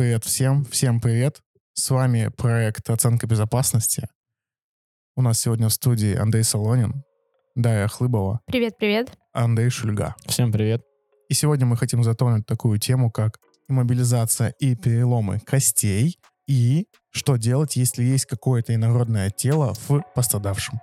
привет 0.00 0.24
всем, 0.24 0.64
всем 0.64 0.98
привет. 0.98 1.42
С 1.74 1.90
вами 1.90 2.30
проект 2.34 2.88
«Оценка 2.88 3.26
безопасности». 3.26 4.08
У 5.14 5.20
нас 5.20 5.38
сегодня 5.38 5.68
в 5.68 5.74
студии 5.74 6.16
Андрей 6.16 6.42
Солонин, 6.42 7.04
Дарья 7.54 7.86
Хлыбова, 7.86 8.40
Привет-привет. 8.46 9.12
Андрей 9.34 9.68
Шульга. 9.68 10.16
Всем 10.24 10.52
привет. 10.52 10.80
И 11.28 11.34
сегодня 11.34 11.66
мы 11.66 11.76
хотим 11.76 12.02
затронуть 12.02 12.46
такую 12.46 12.78
тему, 12.78 13.10
как 13.10 13.40
иммобилизация 13.68 14.54
и 14.58 14.74
переломы 14.74 15.38
костей, 15.38 16.18
и 16.48 16.86
что 17.10 17.36
делать, 17.36 17.76
если 17.76 18.02
есть 18.02 18.24
какое-то 18.24 18.74
инородное 18.74 19.28
тело 19.28 19.74
в 19.86 20.02
пострадавшем. 20.14 20.80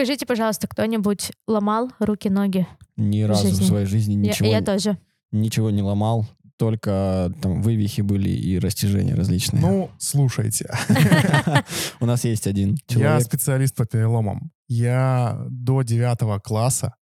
Скажите, 0.00 0.24
пожалуйста, 0.24 0.66
кто-нибудь 0.66 1.30
ломал 1.46 1.90
руки-ноги? 1.98 2.66
Ни 2.96 3.20
разу 3.20 3.48
жизни. 3.48 3.64
в 3.64 3.66
своей 3.66 3.84
жизни 3.84 4.12
Я- 4.14 4.18
ничего, 4.30 4.48
я, 4.48 4.62
тоже. 4.62 4.96
ничего 5.30 5.70
не 5.70 5.82
ломал, 5.82 6.26
только 6.56 7.30
там 7.42 7.60
вывихи 7.60 8.00
были 8.00 8.30
и 8.30 8.58
растяжения 8.58 9.14
различные. 9.14 9.60
Ну, 9.60 9.90
слушайте, 9.98 10.72
У 12.00 12.06
нас 12.06 12.24
есть 12.24 12.46
один 12.46 12.78
я 12.88 12.94
человек. 12.94 13.22
специалист 13.26 13.74
по 13.74 13.84
переломам. 13.84 14.52
Я 14.68 15.44
до 15.50 15.82
девятого 15.82 16.38
класса 16.38 16.94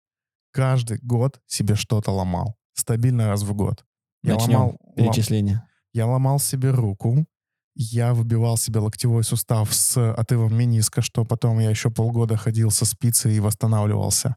каждый 0.52 0.98
год 1.04 1.40
себе 1.45 1.76
что-то 1.76 2.09
ломал. 2.09 2.55
Стабильно 2.73 3.27
раз 3.27 3.43
в 3.43 3.54
год. 3.54 3.85
Я 4.23 4.34
Начнем 4.34 4.54
ломал, 4.55 4.70
лом- 4.71 4.95
перечисление. 4.95 5.62
Я 5.93 6.07
ломал 6.07 6.40
себе 6.40 6.71
руку, 6.71 7.27
я 7.77 8.13
выбивал 8.13 8.58
себе 8.58 8.80
локтевой 8.80 9.23
сустав 9.23 9.73
с 9.73 10.13
отрывом 10.13 10.58
мениска, 10.58 11.02
что 11.02 11.23
потом 11.26 11.59
я 11.59 11.70
еще 11.70 11.91
полгода 11.91 12.35
ходил 12.35 12.72
со 12.72 12.85
спицей 12.85 13.35
и 13.35 13.40
восстанавливался. 13.40 14.35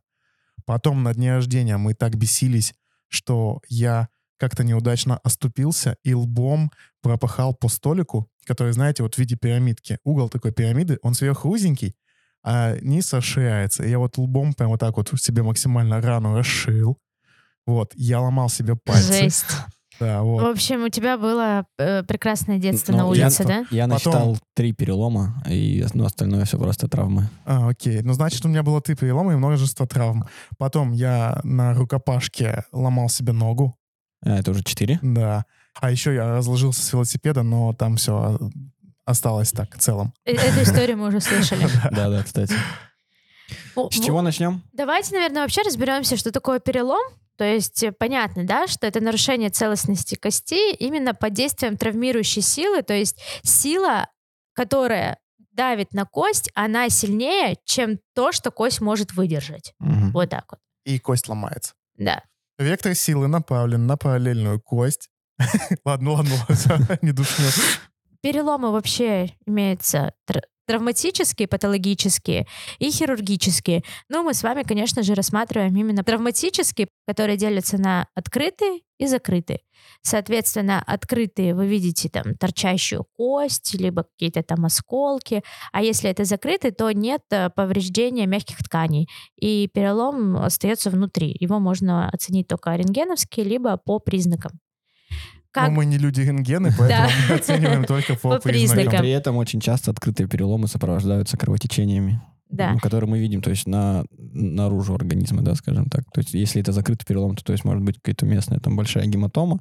Потом 0.66 1.02
на 1.02 1.14
дне 1.14 1.32
рождения 1.34 1.78
мы 1.78 1.94
так 1.94 2.16
бесились, 2.16 2.74
что 3.08 3.60
я 3.68 4.08
как-то 4.38 4.62
неудачно 4.62 5.18
оступился 5.18 5.96
и 6.02 6.14
лбом 6.14 6.70
пропахал 7.02 7.54
по 7.54 7.68
столику, 7.68 8.28
который, 8.44 8.72
знаете, 8.72 9.02
вот 9.02 9.14
в 9.14 9.18
виде 9.18 9.36
пирамидки. 9.36 9.98
Угол 10.04 10.28
такой 10.28 10.52
пирамиды, 10.52 10.98
он 11.02 11.14
сверху 11.14 11.48
узенький, 11.48 11.94
а 12.42 12.76
низ 12.80 13.12
расширяется. 13.12 13.84
Я 13.84 13.98
вот 13.98 14.18
лбом 14.18 14.52
прям 14.54 14.70
вот 14.70 14.80
так 14.80 14.96
вот 14.96 15.10
себе 15.18 15.42
максимально 15.42 16.00
рану 16.00 16.36
расширил. 16.36 16.98
Вот, 17.66 17.92
я 17.94 18.20
ломал 18.20 18.48
себе 18.48 18.76
пальцы. 18.76 19.12
Жесть. 19.12 19.46
Да, 20.00 20.22
В 20.22 20.26
вот. 20.26 20.42
общем, 20.44 20.84
у 20.84 20.88
тебя 20.88 21.18
было 21.18 21.66
э, 21.78 22.02
прекрасное 22.04 22.58
детство 22.58 22.92
на 22.92 23.02
Ну, 23.04 23.12
я- 23.12 23.26
улице, 23.26 23.44
да? 23.44 23.66
Я 23.70 23.84
Потом- 23.84 23.88
насчитал 23.90 24.38
три 24.54 24.72
перелома, 24.72 25.42
и 25.48 25.84
ну, 25.92 26.04
остальное 26.06 26.44
все 26.46 26.58
просто 26.58 26.88
травмы. 26.88 27.28
А, 27.44 27.68
окей. 27.68 28.00
Ну, 28.02 28.14
значит, 28.14 28.44
у 28.44 28.48
меня 28.48 28.62
было 28.62 28.80
три 28.80 28.94
перелома 28.94 29.32
и 29.34 29.36
множество 29.36 29.86
травм. 29.86 30.24
Потом 30.58 30.92
я 30.92 31.40
на 31.44 31.74
рукопашке 31.74 32.64
ломал 32.72 33.08
себе 33.10 33.32
ногу. 33.32 33.76
А, 34.24 34.38
это 34.38 34.52
уже 34.52 34.64
четыре? 34.64 34.98
Да. 35.02 35.44
А 35.80 35.90
еще 35.90 36.14
я 36.14 36.28
разложился 36.30 36.82
с 36.82 36.92
велосипеда, 36.92 37.42
но 37.42 37.72
там 37.74 37.96
все 37.96 38.38
осталось 39.04 39.52
так, 39.52 39.76
в 39.76 39.78
целом. 39.80 40.12
Э, 40.24 40.32
Эту 40.32 40.62
историю 40.62 40.96
мы 40.98 41.08
уже 41.08 41.20
слышали. 41.20 41.66
Да, 41.92 42.08
да, 42.08 42.22
кстати. 42.22 42.54
С 43.74 43.76
в- 43.76 43.90
чего 44.04 44.22
начнем? 44.22 44.62
Давайте, 44.72 45.14
наверное, 45.14 45.42
вообще 45.42 45.62
разберемся, 45.62 46.16
что 46.16 46.30
такое 46.32 46.60
перелом. 46.60 47.00
То 47.40 47.46
есть 47.46 47.82
э, 47.82 47.90
понятно, 47.90 48.44
да, 48.44 48.66
что 48.66 48.86
это 48.86 49.00
нарушение 49.00 49.48
целостности 49.48 50.14
костей 50.14 50.74
именно 50.74 51.14
под 51.14 51.32
действием 51.32 51.78
травмирующей 51.78 52.42
силы. 52.42 52.82
То 52.82 52.92
есть 52.92 53.18
сила, 53.42 54.08
которая 54.52 55.16
давит 55.50 55.94
на 55.94 56.04
кость, 56.04 56.50
она 56.54 56.90
сильнее, 56.90 57.56
чем 57.64 57.98
то, 58.14 58.32
что 58.32 58.50
кость 58.50 58.82
может 58.82 59.14
выдержать. 59.14 59.72
Мгм. 59.78 60.12
Вот 60.12 60.28
так 60.28 60.44
вот. 60.50 60.58
И 60.84 60.98
кость 60.98 61.28
ломается. 61.28 61.72
Да. 61.96 62.22
Вектор 62.58 62.94
силы 62.94 63.26
направлен 63.26 63.86
на 63.86 63.96
параллельную 63.96 64.60
кость. 64.60 65.08
Ладно, 65.86 66.10
ладно, 66.10 66.32
не 67.00 67.12
душню. 67.12 67.46
Переломы 68.20 68.70
вообще 68.70 69.30
имеются 69.46 70.12
травматические, 70.70 71.48
патологические 71.48 72.46
и 72.78 72.90
хирургические. 72.90 73.82
Но 74.08 74.22
мы 74.22 74.34
с 74.34 74.44
вами, 74.44 74.62
конечно 74.62 75.02
же, 75.02 75.14
рассматриваем 75.14 75.74
именно 75.76 76.04
травматические, 76.04 76.86
которые 77.08 77.36
делятся 77.36 77.76
на 77.76 78.06
открытые 78.14 78.82
и 78.98 79.06
закрытые. 79.06 79.60
Соответственно, 80.02 80.80
открытые 80.86 81.56
вы 81.56 81.66
видите 81.66 82.08
там 82.08 82.36
торчащую 82.36 83.04
кость, 83.16 83.74
либо 83.74 84.04
какие-то 84.04 84.44
там 84.44 84.64
осколки, 84.64 85.42
а 85.72 85.82
если 85.82 86.08
это 86.08 86.24
закрытый, 86.24 86.70
то 86.70 86.92
нет 86.92 87.22
э, 87.30 87.50
повреждения 87.50 88.26
мягких 88.26 88.58
тканей, 88.58 89.08
и 89.40 89.68
перелом 89.74 90.36
остается 90.36 90.90
внутри. 90.90 91.36
Его 91.40 91.58
можно 91.58 92.08
оценить 92.10 92.46
только 92.46 92.76
рентгеновски, 92.76 93.40
либо 93.40 93.76
по 93.76 93.98
признакам. 93.98 94.52
Как 95.52 95.68
Но 95.68 95.74
мы 95.74 95.84
не 95.84 95.98
люди 95.98 96.20
рентгены, 96.20 96.70
поэтому 96.78 96.88
Да. 96.88 97.10
мы 97.28 97.34
оцениваем 97.36 97.84
только 97.84 98.14
по 98.14 98.30
По 98.30 98.38
признакам. 98.40 98.76
признакам. 98.76 99.00
При 99.00 99.10
этом 99.10 99.36
очень 99.36 99.60
часто 99.60 99.90
открытые 99.90 100.28
переломы 100.28 100.68
сопровождаются 100.68 101.36
кровотечениями, 101.36 102.20
Да. 102.48 102.70
м, 102.72 102.78
которые 102.78 103.08
мы 103.10 103.18
видим, 103.18 103.42
то 103.42 103.50
есть 103.50 103.66
на, 103.66 104.04
наружу 104.16 104.94
организма, 104.94 105.42
да, 105.42 105.54
скажем 105.54 105.86
так. 105.88 106.04
То 106.12 106.20
есть 106.20 106.34
если 106.34 106.60
это 106.62 106.72
закрытый 106.72 107.04
перелом, 107.06 107.34
то, 107.36 107.42
то 107.44 107.52
есть 107.52 107.64
может 107.64 107.82
быть 107.82 107.96
какая-то 107.96 108.26
местная 108.26 108.60
там 108.60 108.76
большая 108.76 109.06
гематома, 109.06 109.60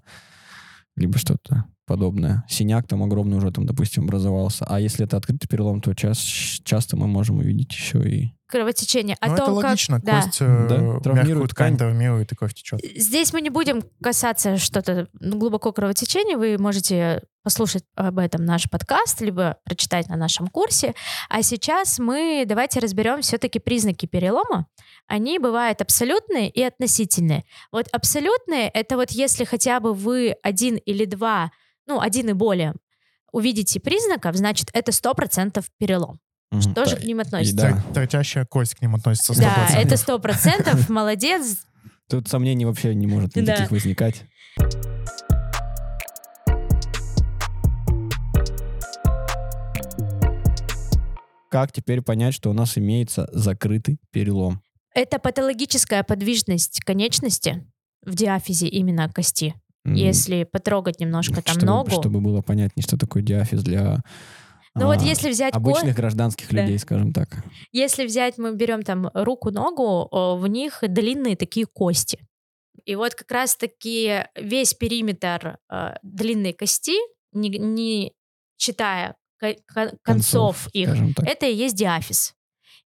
либо 0.95 1.17
что-то 1.17 1.65
подобное. 1.89 2.43
Синяк 2.47 2.87
там 2.87 3.03
огромный 3.03 3.37
уже 3.37 3.51
там, 3.51 3.65
допустим, 3.65 4.03
образовался. 4.05 4.65
А 4.69 4.79
если 4.79 5.05
это 5.05 5.17
открытый 5.17 5.49
перелом, 5.49 5.81
то 5.81 5.93
час- 5.93 6.61
часто 6.63 6.95
мы 6.95 7.07
можем 7.07 7.39
увидеть 7.39 7.73
еще 7.73 7.99
и... 8.09 8.33
кровотечение. 8.47 9.17
О 9.19 9.27
Ну, 9.27 9.33
это 9.33 9.45
том, 9.45 9.55
как- 9.55 9.65
логично, 9.65 9.99
да. 9.99 10.21
кость 10.21 10.37
э, 10.41 10.67
Да, 10.69 10.99
травмирует 11.01 11.49
ткань 11.51 11.75
ткань. 11.75 11.77
травмирует, 11.77 12.31
и 12.31 12.35
кровь 12.35 12.53
течет. 12.53 12.79
Здесь 12.95 13.33
мы 13.33 13.41
не 13.41 13.49
будем 13.49 13.81
касаться 14.01 14.57
что-то 14.57 15.07
ну, 15.19 15.37
глубоко 15.37 15.71
кровотечения. 15.73 16.37
Вы 16.37 16.57
можете 16.57 17.21
послушать 17.43 17.83
об 17.95 18.19
этом 18.19 18.45
наш 18.45 18.69
подкаст, 18.69 19.21
либо 19.21 19.57
прочитать 19.65 20.07
на 20.09 20.15
нашем 20.17 20.47
курсе. 20.47 20.93
А 21.29 21.41
сейчас 21.41 21.97
мы 21.99 22.43
давайте 22.47 22.79
разберем 22.79 23.21
все-таки 23.21 23.59
признаки 23.59 24.05
перелома. 24.05 24.67
Они 25.07 25.39
бывают 25.39 25.81
абсолютные 25.81 26.49
и 26.49 26.61
относительные. 26.61 27.43
Вот 27.71 27.87
абсолютные— 27.91 28.69
это 28.73 28.95
вот 28.97 29.11
если 29.11 29.43
хотя 29.45 29.79
бы 29.79 29.93
вы 29.93 30.35
один 30.43 30.75
или 30.75 31.05
два, 31.05 31.49
ну, 31.89 31.99
один 31.99 32.29
и 32.29 32.33
более, 32.33 32.75
увидите 33.31 33.79
признаков, 33.79 34.35
значит, 34.35 34.69
это 34.73 34.91
100% 34.91 35.65
перелом. 35.79 36.19
Что 36.61 36.85
же 36.85 36.95
к 36.95 37.03
ним 37.03 37.19
относится? 37.19 37.55
да. 37.57 37.83
Торчащая 37.93 38.45
кость 38.45 38.75
к 38.75 38.81
ним 38.81 38.95
относится 38.95 39.33
100%. 39.33 39.37
Да, 39.39 39.67
это 39.75 39.95
100%, 39.95 40.91
молодец, 40.91 41.57
Тут 42.07 42.27
сомнений 42.27 42.65
вообще 42.65 42.95
не 42.95 43.05
может 43.05 43.33
Да. 43.33 43.41
никаких 43.41 43.69
возникать. 43.71 44.23
Как 51.51 51.71
теперь 51.71 52.01
понять, 52.01 52.33
что 52.33 52.49
у 52.49 52.53
нас 52.53 52.77
имеется 52.77 53.27
закрытый 53.31 53.97
перелом? 54.11 54.61
Это 54.93 55.19
патологическая 55.19 56.03
подвижность 56.03 56.81
конечности 56.81 57.65
в 58.03 58.15
диафизе 58.15 58.67
именно 58.67 59.09
кости. 59.11 59.55
М, 59.89 59.95
Если 59.95 60.43
потрогать 60.43 60.99
немножко 60.99 61.41
там 61.41 61.53
чтобы, 61.55 61.65
ногу. 61.65 61.91
Чтобы 61.91 62.21
было 62.21 62.41
понятнее, 62.41 62.83
что 62.83 62.97
такое 62.97 63.21
диафиз 63.23 63.63
для 63.63 64.01
Ну 64.75 64.85
вот 64.85 65.01
а, 65.01 65.03
если 65.05 65.29
взять 65.29 65.51
ко- 65.53 65.57
обычных 65.57 65.95
гражданских 65.95 66.49
Да. 66.51 66.61
людей, 66.61 66.77
скажем 66.79 67.11
так. 67.13 67.43
если 67.71 68.05
взять, 68.05 68.37
мы 68.37 68.55
берем 68.55 68.83
там 68.83 69.09
руку, 69.13 69.51
ногу, 69.51 70.07
в 70.11 70.47
них 70.47 70.79
длинные 70.87 71.35
такие 71.35 71.65
кости. 71.65 72.19
И 72.85 72.95
вот 72.95 73.13
как 73.13 73.29
раз-таки 73.31 74.25
весь 74.35 74.73
периметр 74.73 75.57
э, 75.71 75.95
длинной 76.01 76.53
кости, 76.53 76.93
не, 77.33 77.49
не 77.49 78.13
читая 78.57 79.15
ко- 79.37 79.55
ко- 79.67 79.93
концов, 80.01 80.67
их, 80.73 80.89
это 81.23 81.45
и 81.45 81.53
есть 81.55 81.75
диафиз. 81.75 82.33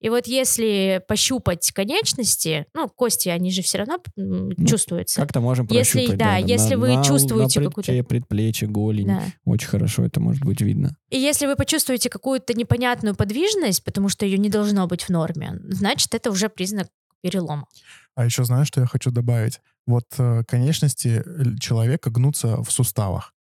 И 0.02 0.08
вот 0.10 0.26
если 0.26 1.00
пощупать 1.08 1.70
конечности, 1.72 2.66
ну, 2.74 2.88
кости, 2.88 3.28
они 3.30 3.50
же 3.50 3.62
все 3.62 3.78
равно 3.78 3.98
Ну, 4.16 4.66
чувствуются. 4.66 5.20
Как-то 5.20 5.40
можем 5.40 5.66
если- 5.70 5.98
прощупать. 6.06 6.18
да, 6.18 6.36
если 6.36 6.74
вы 6.74 6.96
на, 6.96 7.04
чувствуете 7.04 7.60
на 7.60 7.66
какую-то- 7.70 8.02
предплечье, 8.04 8.68
голень. 8.68 9.06
Да. 9.06 9.22
Очень 9.44 9.68
хорошо 9.68 10.04
это 10.04 10.20
может 10.20 10.44
быть 10.44 10.60
видно. 10.60 10.96
И 11.10 11.18
если 11.18 11.46
вы 11.46 11.56
почувствуете 11.56 12.10
какую-то 12.10 12.52
непонятную 12.54 13.14
подвижность, 13.14 13.84
потому 13.84 14.08
что 14.08 14.26
ее 14.26 14.38
не 14.38 14.48
должно 14.50 14.86
быть 14.86 15.02
в 15.02 15.08
норме, 15.08 15.58
значит, 15.68 16.14
это 16.14 16.30
уже 16.30 16.48
признак 16.48 16.88
перелома. 17.22 17.66
А 18.16 18.24
еще 18.24 18.44
знаешь, 18.44 18.66
что 18.68 18.80
я 18.80 18.86
хочу 18.86 19.10
добавить? 19.12 19.60
Вот 19.86 20.04
э, 20.18 20.42
конечности 20.48 21.22
л- 21.24 21.56
человека 21.58 22.10
гнутся 22.10 22.62
в 22.62 22.70
суставах. 22.70 23.32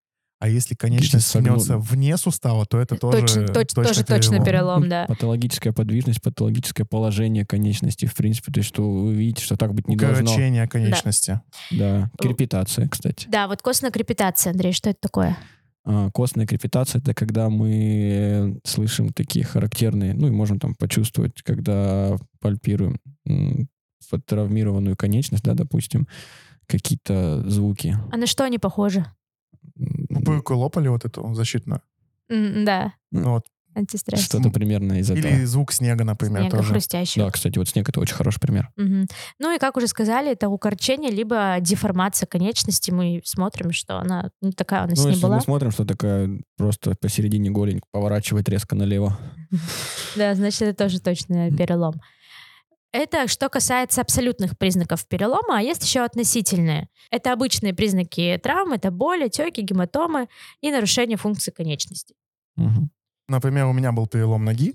А 0.41 0.49
если 0.49 0.75
конечность 0.75 1.27
согнут. 1.27 1.57
гнется 1.57 1.77
вне 1.77 2.17
сустава, 2.17 2.65
то 2.65 2.81
это 2.81 2.97
тоже 2.97 3.21
Точно, 3.21 3.41
точ- 3.43 3.75
тоже 3.75 4.05
точно 4.05 4.43
перелом, 4.43 4.89
да. 4.89 5.05
Патологическая 5.07 5.75
подвижность, 5.75 6.23
патологическое 6.23 6.87
положение 6.87 7.45
конечности, 7.45 8.07
в 8.07 8.15
принципе, 8.15 8.51
то 8.51 8.61
есть 8.61 8.69
что 8.69 8.91
вы 8.91 9.15
видите, 9.15 9.45
что 9.45 9.59
так 9.59 9.75
быть 9.75 9.87
не 9.87 9.97
должно. 9.97 10.23
Укорочение 10.23 10.67
конечности. 10.67 11.41
Да, 11.71 12.11
крепитация, 12.19 12.89
кстати. 12.89 13.29
Да, 13.29 13.49
вот 13.49 13.61
костная 13.61 13.91
крепитация, 13.91 14.53
Андрей, 14.53 14.73
что 14.73 14.89
это 14.89 15.01
такое? 15.03 15.37
А, 15.85 16.11
Костная 16.11 16.47
крепитация— 16.47 16.99
это 17.01 17.13
когда 17.15 17.51
мы 17.51 18.59
слышим 18.65 19.13
такие 19.13 19.45
характерные, 19.45 20.15
ну 20.15 20.27
и 20.29 20.31
можем 20.31 20.59
там 20.59 20.75
почувствовать, 20.75 21.43
когда 21.43 22.17
пальпируем 22.41 22.99
травмированную 24.27 24.97
конечность, 24.97 25.45
да, 25.45 25.53
допустим, 25.55 26.09
какие-то 26.67 27.49
звуки. 27.49 27.97
А 28.11 28.17
на 28.17 28.27
что 28.27 28.45
они 28.45 28.59
похожи? 28.59 29.05
Пупырку 30.39 30.55
лопали 30.57 30.89
вот 30.89 31.05
эту 31.05 31.35
защитную. 31.35 31.83
Да, 32.29 32.93
Ну 33.11 33.33
Вот. 33.33 33.47
антистресс. 33.75 34.21
Что-то 34.23 34.51
примерно 34.51 34.95
из 35.01 35.11
этого. 35.11 35.27
Или 35.33 35.45
звук 35.45 35.73
снега, 35.73 36.05
например, 36.05 36.43
Снега 36.43 36.57
тоже. 36.59 36.71
хрустящего. 36.73 37.27
Да, 37.27 37.31
кстати, 37.33 37.59
вот 37.59 37.69
снег 37.69 37.89
это 37.89 38.01
очень 38.01 38.15
хороший 38.15 38.41
пример. 38.41 38.69
Мгм. 38.77 39.07
Ну 39.39 39.55
и, 39.55 39.59
как 39.59 39.77
уже 39.77 39.87
сказали, 39.89 40.33
это 40.33 40.49
укорчение, 40.49 41.11
либо 41.11 41.57
деформация 41.61 42.27
конечности. 42.27 42.91
Мы 42.91 43.21
смотрим, 43.25 43.73
что 43.73 43.99
она 43.99 44.31
не 44.41 44.53
такая 44.53 44.85
у 44.87 44.89
нас 44.89 44.99
Ну, 44.99 45.05
не 45.05 45.11
если 45.11 45.23
была. 45.23 45.37
мы 45.37 45.43
смотрим, 45.43 45.71
что 45.71 45.85
такая 45.85 46.31
просто 46.57 46.95
посередине 47.01 47.51
голень 47.51 47.81
поворачивает 47.93 48.49
резко 48.49 48.75
налево. 48.77 49.19
Да, 50.17 50.35
значит, 50.35 50.63
это 50.63 50.85
тоже 50.85 51.01
точно 51.01 51.51
перелом. 51.57 51.95
Это 52.93 53.29
что 53.29 53.49
касается 53.49 54.01
абсолютных 54.01 54.59
признаков 54.59 55.07
перелома, 55.07 55.59
а 55.59 55.63
есть 55.63 55.85
еще 55.85 56.01
относительные. 56.01 56.89
Это 57.11 57.33
обычные 57.33 57.73
признаки 57.73 58.39
травм, 58.43 58.73
это 58.73 58.91
боли, 58.91 59.25
отеки, 59.27 59.61
гематомы 59.61 60.29
и 60.61 60.71
нарушение 60.73 61.17
функции 61.17 61.53
конечности. 61.53 62.15
Мгм. 62.57 62.91
Например, 63.29 63.67
у 63.67 63.73
меня 63.73 63.93
был 63.93 64.09
перелом 64.09 64.45
ноги. 64.45 64.75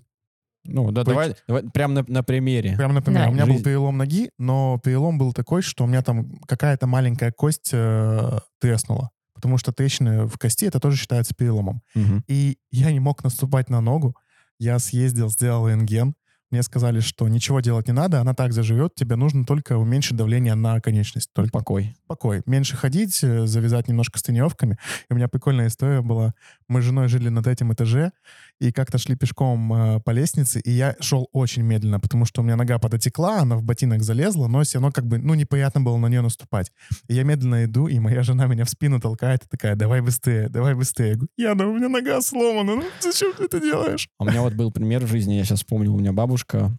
Ну, 0.64 0.92
да, 0.92 1.04
Быть- 1.04 1.10
давай, 1.14 1.36
давай 1.48 1.64
прям 1.70 1.94
на, 1.94 2.04
на 2.08 2.24
примере. 2.24 2.76
Прям, 2.78 2.94
например, 2.94 3.26
Да. 3.26 3.30
у 3.30 3.34
меня 3.34 3.46
был 3.46 3.62
перелом 3.62 3.98
ноги, 3.98 4.32
но 4.40 4.80
перелом 4.84 5.18
был 5.18 5.34
такой, 5.34 5.62
что 5.62 5.84
у 5.84 5.88
меня 5.88 6.02
там 6.02 6.40
какая-то 6.48 6.88
маленькая 6.88 7.32
кость 7.32 7.70
э, 7.74 8.40
треснула. 8.60 9.12
Потому 9.34 9.58
что 9.58 9.74
трещины 9.74 10.26
в 10.26 10.38
кости, 10.40 10.66
это 10.66 10.80
тоже 10.80 10.96
считается 10.98 11.36
переломом. 11.36 11.82
Мгм. 11.94 12.24
И 12.28 12.58
я 12.72 12.92
не 12.94 13.02
мог 13.02 13.24
наступать 13.24 13.70
на 13.70 13.82
ногу. 13.82 14.16
Я 14.58 14.80
съездил, 14.80 15.30
сделал 15.30 15.68
рентген. 15.68 16.16
Мне 16.56 16.64
сказали, 16.64 17.02
что 17.02 17.28
ничего 17.28 17.60
делать 17.60 17.88
не 17.88 17.94
надо, 17.94 18.22
она 18.22 18.34
так 18.34 18.54
заживет, 18.54 18.96
тебе 18.96 19.18
нужно 19.18 19.44
только 19.44 19.78
уменьшить 19.78 20.16
давление 20.16 20.56
на 20.56 20.80
конечность. 20.80 21.30
Только 21.34 21.52
Покой. 21.52 21.98
покой. 22.08 22.44
Меньше 22.46 22.78
ходить, 22.78 23.22
э, 23.26 23.46
завязать 23.46 23.90
немножко 23.90 24.18
с 24.20 24.24
тренировками. 24.24 24.78
И 25.10 25.14
у 25.14 25.18
меня 25.18 25.28
прикольная 25.28 25.68
история 25.68 26.00
была. 26.00 26.34
Мы 26.70 26.82
с 26.82 26.86
женой 26.86 27.10
жили 27.10 27.28
на 27.28 27.44
третьем 27.44 27.74
этаже, 27.74 28.14
и 28.60 28.72
как-то 28.72 28.98
шли 28.98 29.16
пешком 29.16 29.74
э, 29.74 30.00
по 30.00 30.12
лестнице, 30.12 30.60
и 30.60 30.72
я 30.72 30.96
шел 31.00 31.28
очень 31.34 31.64
медленно, 31.64 32.00
потому 32.00 32.26
что 32.26 32.42
у 32.42 32.44
меня 32.44 32.56
нога 32.56 32.80
подотекла, 32.80 33.40
она 33.40 33.58
в 33.58 33.64
ботинок 33.64 34.02
залезла, 34.02 34.48
но 34.48 34.64
все 34.64 34.78
равно 34.78 34.92
как 34.92 35.06
бы, 35.06 35.18
ну, 35.18 35.34
неприятно 35.34 35.82
было 35.82 35.98
на 35.98 36.08
нее 36.08 36.22
наступать. 36.22 36.72
И 37.08 37.14
я 37.14 37.24
медленно 37.24 37.66
иду, 37.66 37.88
и 37.88 38.00
моя 38.00 38.24
жена 38.24 38.48
меня 38.48 38.66
в 38.66 38.70
спину 38.70 39.00
толкает 39.00 39.44
и 39.44 39.48
такая, 39.48 39.76
давай 39.76 40.02
быстрее, 40.02 40.48
давай 40.50 40.74
быстрее. 40.74 41.18
Я 41.38 41.54
говорю, 41.54 41.66
Яна, 41.66 41.68
у 41.68 41.76
меня 41.76 41.90
нога 41.90 42.22
сломана, 42.22 42.76
ну 42.76 42.84
зачем 43.02 43.34
ты 43.34 43.46
это 43.46 43.60
делаешь? 43.60 44.08
А 44.18 44.24
У 44.24 44.28
меня 44.28 44.42
вот 44.42 44.54
был 44.54 44.72
пример 44.72 45.06
в 45.06 45.10
жизни, 45.10 45.34
я 45.34 45.44
сейчас 45.44 45.60
вспомнил, 45.60 45.94
у 45.94 46.00
меня 46.00 46.14
бабушка, 46.14 46.78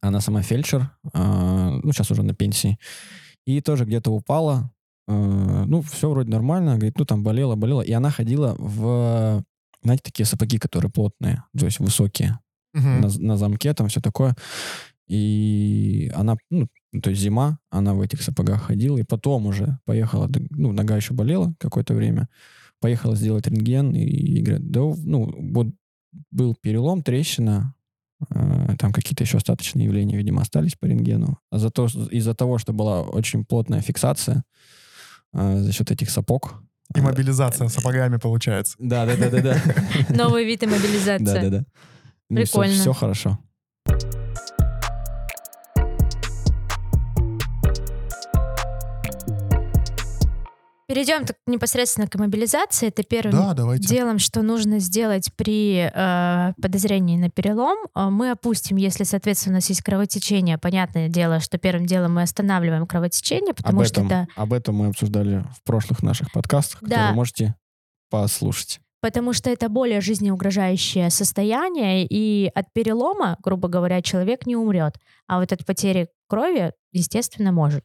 она 0.00 0.20
сама 0.20 0.42
фельдшер, 0.42 0.90
а, 1.12 1.78
ну, 1.82 1.92
сейчас 1.92 2.10
уже 2.10 2.22
на 2.22 2.34
пенсии, 2.34 2.78
и 3.46 3.60
тоже 3.60 3.84
где-то 3.84 4.10
упала, 4.10 4.72
э, 5.08 5.12
ну, 5.12 5.82
все 5.82 6.10
вроде 6.10 6.30
нормально, 6.30 6.76
говорит, 6.76 6.98
ну, 6.98 7.04
там 7.04 7.22
болела, 7.22 7.54
болела, 7.54 7.82
и 7.82 7.92
она 7.92 8.10
ходила 8.10 8.54
в, 8.58 9.44
знаете, 9.86 10.02
такие 10.04 10.26
сапоги, 10.26 10.58
которые 10.58 10.90
плотные, 10.90 11.42
то 11.58 11.66
есть 11.66 11.78
высокие, 11.80 12.38
Мгм. 12.74 13.00
на, 13.00 13.08
на 13.18 13.36
замке, 13.36 13.72
там 13.72 13.88
все 13.88 14.00
такое. 14.00 14.34
И 15.08 16.10
она, 16.14 16.36
ну, 16.50 16.68
то 17.02 17.10
есть 17.10 17.22
зима, 17.22 17.58
она 17.70 17.94
в 17.94 18.00
этих 18.00 18.22
сапогах 18.22 18.62
ходила, 18.64 18.98
и 18.98 19.04
потом 19.04 19.46
уже 19.46 19.78
поехала, 19.84 20.28
ну, 20.50 20.72
нога 20.72 20.96
еще 20.96 21.14
болела 21.14 21.54
какое-то 21.58 21.94
время, 21.94 22.28
поехала 22.80 23.16
сделать 23.16 23.46
рентген, 23.46 23.94
и, 23.94 24.00
и 24.04 24.42
говорят, 24.42 24.70
да, 24.70 24.80
ну, 24.80 25.52
вот 25.52 25.68
был 26.30 26.54
перелом, 26.60 27.02
трещина, 27.02 27.74
э, 28.30 28.74
там 28.78 28.92
какие-то 28.92 29.22
еще 29.24 29.36
остаточные 29.38 29.84
явления, 29.86 30.16
видимо, 30.16 30.42
остались 30.42 30.74
по 30.74 30.86
рентгену. 30.86 31.38
А 31.50 31.58
зато 31.58 31.86
из-за 32.10 32.34
того, 32.34 32.58
что 32.58 32.72
была 32.72 33.02
очень 33.02 33.44
плотная 33.44 33.80
фиксация 33.82 34.42
э, 35.32 35.58
за 35.60 35.72
счет 35.72 35.90
этих 35.90 36.10
сапог. 36.10 36.62
И 36.96 37.00
мобилизация 37.00 37.68
сапогами 37.68 38.16
получается. 38.16 38.76
Да, 38.78 39.06
да, 39.06 39.16
да, 39.16 39.30
да, 39.30 39.42
да. 39.42 39.56
Новый 40.08 40.44
вид 40.44 40.60
Да, 40.60 40.66
иммобилизации. 40.66 41.24
да, 41.24 41.50
да. 41.50 41.64
Прикольно. 42.28 42.74
Все 42.74 42.92
хорошо. 42.92 43.38
Перейдем 50.88 51.24
так 51.24 51.36
непосредственно 51.46 52.06
к 52.06 52.14
иммобилизации. 52.14 52.88
Это 52.88 53.02
первым 53.02 53.32
Да, 53.32 53.54
давайте. 53.54 53.88
делом, 53.88 54.20
что 54.20 54.42
нужно 54.42 54.78
сделать 54.78 55.30
при 55.34 55.90
э, 55.92 56.52
подозрении 56.62 57.16
на 57.16 57.28
перелом. 57.28 57.76
Э, 57.96 58.08
Мы 58.08 58.30
опустим, 58.30 58.76
если, 58.76 59.02
соответственно, 59.02 59.54
у 59.54 59.56
нас 59.56 59.68
есть 59.68 59.82
кровотечение. 59.82 60.58
Понятное 60.58 61.08
дело, 61.08 61.40
что 61.40 61.58
первым 61.58 61.86
делом 61.86 62.14
мы 62.14 62.22
останавливаем 62.22 62.86
кровотечение, 62.86 63.52
потому 63.52 63.80
об, 63.80 63.86
что 63.86 64.00
этом, 64.02 64.06
это 64.06 64.26
об 64.36 64.52
этом 64.52 64.76
мы 64.76 64.86
обсуждали 64.86 65.44
в 65.56 65.62
прошлых 65.64 66.04
наших 66.04 66.30
подкастах, 66.30 66.80
Да. 66.82 66.88
которые 66.88 67.14
можете 67.14 67.54
послушать. 68.08 68.78
потому 69.02 69.32
что 69.32 69.50
это 69.50 69.68
более 69.68 70.00
жизнеугрожающее 70.00 71.10
состояние, 71.10 72.06
и 72.08 72.50
от 72.54 72.72
перелома, 72.72 73.36
грубо 73.42 73.68
говоря, 73.68 74.02
человек 74.02 74.46
не 74.46 74.54
умрет. 74.56 74.94
А 75.26 75.40
вот 75.40 75.52
от 75.52 75.64
потери 75.66 76.08
крови, 76.28 76.72
естественно, 76.92 77.50
может. 77.52 77.82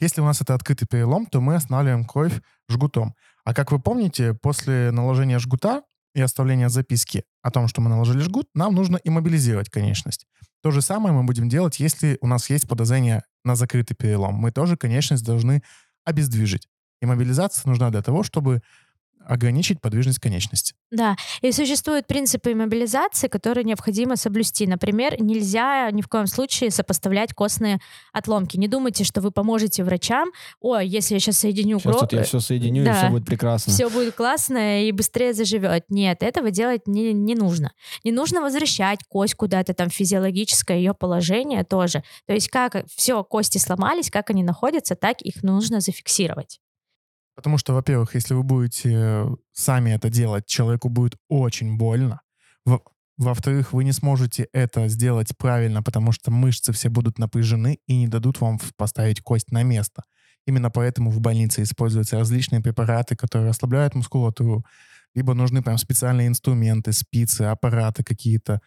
Если 0.00 0.20
у 0.20 0.24
нас 0.24 0.40
это 0.40 0.54
открытый 0.54 0.86
перелом, 0.88 1.26
то 1.26 1.40
мы 1.40 1.54
останавливаем 1.54 2.04
кровь 2.04 2.40
жгутом. 2.68 3.14
А 3.44 3.54
как 3.54 3.72
вы 3.72 3.78
помните, 3.78 4.34
после 4.34 4.90
наложения 4.90 5.38
жгута 5.38 5.82
и 6.14 6.20
оставления 6.20 6.68
записки 6.68 7.24
о 7.42 7.50
том, 7.50 7.68
что 7.68 7.80
мы 7.80 7.90
наложили 7.90 8.20
жгут, 8.20 8.48
нам 8.54 8.74
нужно 8.74 8.98
иммобилизировать 9.04 9.70
конечность. 9.70 10.26
То 10.62 10.70
же 10.70 10.82
самое 10.82 11.14
мы 11.14 11.24
будем 11.24 11.48
делать, 11.48 11.78
если 11.78 12.18
у 12.20 12.26
нас 12.26 12.50
есть 12.50 12.66
подозрение 12.66 13.22
на 13.44 13.54
закрытый 13.54 13.96
перелом. 13.96 14.34
Мы 14.34 14.50
тоже 14.50 14.76
конечность 14.76 15.24
должны 15.24 15.62
обездвижить. 16.04 16.68
Иммобилизация 17.00 17.68
нужна 17.68 17.90
для 17.90 18.02
того, 18.02 18.22
чтобы 18.22 18.62
ограничить 19.26 19.80
подвижность 19.80 20.18
конечности. 20.18 20.74
Да, 20.90 21.16
и 21.42 21.50
существуют 21.52 22.06
принципы 22.06 22.52
иммобилизации, 22.52 23.28
которые 23.28 23.64
необходимо 23.64 24.16
соблюсти. 24.16 24.66
Например, 24.66 25.20
нельзя 25.20 25.90
ни 25.90 26.00
в 26.00 26.08
коем 26.08 26.26
случае 26.26 26.70
сопоставлять 26.70 27.34
костные 27.34 27.80
отломки. 28.12 28.56
Не 28.56 28.68
думайте, 28.68 29.04
что 29.04 29.20
вы 29.20 29.30
поможете 29.30 29.82
врачам. 29.82 30.30
О, 30.60 30.78
если 30.78 31.14
я 31.14 31.20
сейчас 31.20 31.38
соединю 31.38 31.80
Сейчас 31.80 32.00
тут 32.00 32.12
я 32.12 32.22
все 32.22 32.40
соединю, 32.40 32.82
и 32.82 32.84
да. 32.84 32.94
все 32.94 33.10
будет 33.10 33.26
прекрасно. 33.26 33.72
все 33.72 33.90
будет 33.90 34.14
классно 34.14 34.84
и 34.84 34.92
быстрее 34.92 35.34
заживет. 35.34 35.84
Нет, 35.88 36.22
этого 36.22 36.50
делать 36.50 36.86
не, 36.86 37.12
не 37.12 37.34
нужно. 37.34 37.72
Не 38.04 38.12
нужно 38.12 38.40
возвращать 38.40 39.00
кость 39.08 39.34
куда-то 39.34 39.74
там, 39.74 39.90
физиологическое 39.90 40.76
ее 40.76 40.94
положение 40.94 41.64
тоже. 41.64 42.02
То 42.26 42.32
есть 42.32 42.48
как 42.48 42.84
все, 42.94 43.24
кости 43.24 43.58
сломались, 43.58 44.10
как 44.10 44.30
они 44.30 44.42
находятся, 44.42 44.94
так 44.94 45.20
их 45.22 45.42
нужно 45.42 45.80
зафиксировать. 45.80 46.60
Потому 47.36 47.58
что, 47.58 47.74
во-первых, 47.74 48.14
если 48.14 48.34
вы 48.34 48.42
будете 48.42 48.90
э, 48.94 49.26
сами 49.52 49.90
это 49.90 50.08
делать, 50.10 50.46
человеку 50.46 50.88
будет 50.88 51.16
очень 51.28 51.76
больно. 51.76 52.20
Во- 52.64 52.82
Во-вторых, 53.18 53.72
вы 53.74 53.84
не 53.84 53.92
сможете 53.92 54.48
это 54.52 54.88
сделать 54.88 55.32
правильно, 55.38 55.82
потому 55.82 56.12
что 56.12 56.30
мышцы 56.30 56.72
все 56.72 56.88
будут 56.88 57.18
напряжены 57.18 57.78
и 57.86 57.96
не 57.96 58.08
дадут 58.08 58.40
вам 58.40 58.58
поставить 58.76 59.20
кость 59.22 59.52
на 59.52 59.62
место. 59.62 60.02
Именно 60.46 60.70
поэтому 60.70 61.10
в 61.10 61.20
больнице 61.20 61.62
используются 61.62 62.18
различные 62.18 62.62
препараты, 62.62 63.16
которые 63.16 63.48
расслабляют 63.48 63.94
мускулатуру. 63.94 64.64
Либо 65.14 65.34
нужны 65.34 65.62
прям 65.62 65.78
специальные 65.78 66.28
инструменты, 66.28 66.92
спицы, 66.92 67.42
аппараты 67.42 68.04
какие-то, 68.04 68.60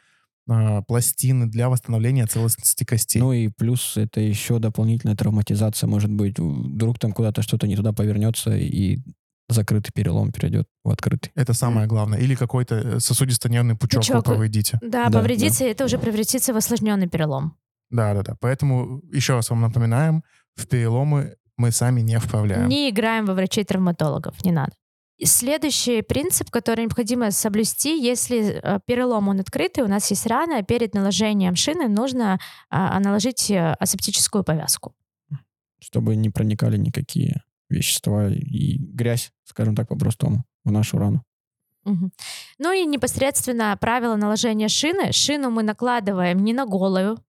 а, 0.50 0.82
пластины 0.82 1.46
для 1.48 1.70
восстановления 1.70 2.26
целостности 2.26 2.84
костей. 2.84 3.20
Ну 3.20 3.32
и 3.32 3.50
плюс 3.50 3.98
это 3.98 4.20
еще 4.20 4.60
дополнительная 4.60 5.16
травматизация 5.16 5.88
может 5.88 6.12
быть. 6.12 6.40
Вдруг 6.40 6.98
там 6.98 7.12
куда-то 7.12 7.42
что-то 7.42 7.68
не 7.68 7.76
туда 7.76 7.94
повернется 7.94 8.56
и 8.56 9.00
закрытый 9.48 9.92
перелом 9.94 10.32
перейдет 10.32 10.68
в 10.84 10.90
открытый. 10.90 11.32
это 11.36 11.54
самое 11.54 11.88
главное. 11.88 12.20
Или 12.20 12.36
какой-то 12.36 12.76
э, 12.76 13.00
сосудисто-нервный 13.00 13.76
пучок, 13.76 14.02
Пучок. 14.02 14.28
вы 14.28 14.34
повредите. 14.36 14.78
Да, 14.82 15.10
Да, 15.10 15.20
повредится, 15.20 15.66
и 15.66 15.70
это 15.70 15.86
уже 15.86 15.98
превратится 15.98 16.54
в 16.54 16.58
осложненный 16.58 17.08
перелом. 17.08 17.56
Да, 17.90 18.14
да, 18.14 18.22
да. 18.22 18.36
Поэтому 18.40 19.02
еще 19.12 19.34
раз 19.34 19.50
вам 19.50 19.62
напоминаем, 19.62 20.24
в 20.56 20.68
переломы 20.68 21.36
мы 21.58 21.72
сами 21.72 22.02
не 22.02 22.20
вправляем. 22.20 22.70
Не 22.70 22.90
играем 22.90 23.26
во 23.26 23.34
врачей-травматологов, 23.34 24.44
не 24.46 24.52
надо. 24.52 24.72
Следующий 25.24 26.02
принцип, 26.02 26.50
который 26.50 26.82
необходимо 26.82 27.32
соблюсти, 27.32 28.02
если 28.02 28.62
э, 28.62 28.80
перелом 28.86 29.28
он 29.28 29.40
открытый, 29.40 29.84
у 29.84 29.88
нас 29.88 30.10
есть 30.12 30.26
рана, 30.26 30.64
перед 30.64 30.94
наложением 30.94 31.56
шины 31.56 31.90
нужно 31.90 32.40
а, 32.70 33.00
наложить 33.00 33.52
э, 33.52 33.76
асептическую 33.80 34.44
повязку. 34.44 34.94
Чтобы 35.80 36.16
не 36.16 36.30
проникали 36.30 36.78
никакие 36.78 37.44
вещества 37.70 38.30
и 38.30 38.78
грязь, 38.78 39.32
скажем 39.44 39.76
так 39.76 39.90
по-простому, 39.90 40.46
в 40.64 40.72
нашу 40.72 40.98
рану. 40.98 41.24
Мгм. 41.86 42.12
Ну 42.58 42.72
и 42.72 42.86
непосредственно 42.86 43.78
правило 43.80 44.16
наложения 44.16 44.68
шины. 44.68 45.12
Шину 45.12 45.50
мы 45.50 45.64
накладываем 45.64 46.44
не 46.44 46.54
на 46.54 46.66
голую 46.66 47.12
м, 47.12 47.24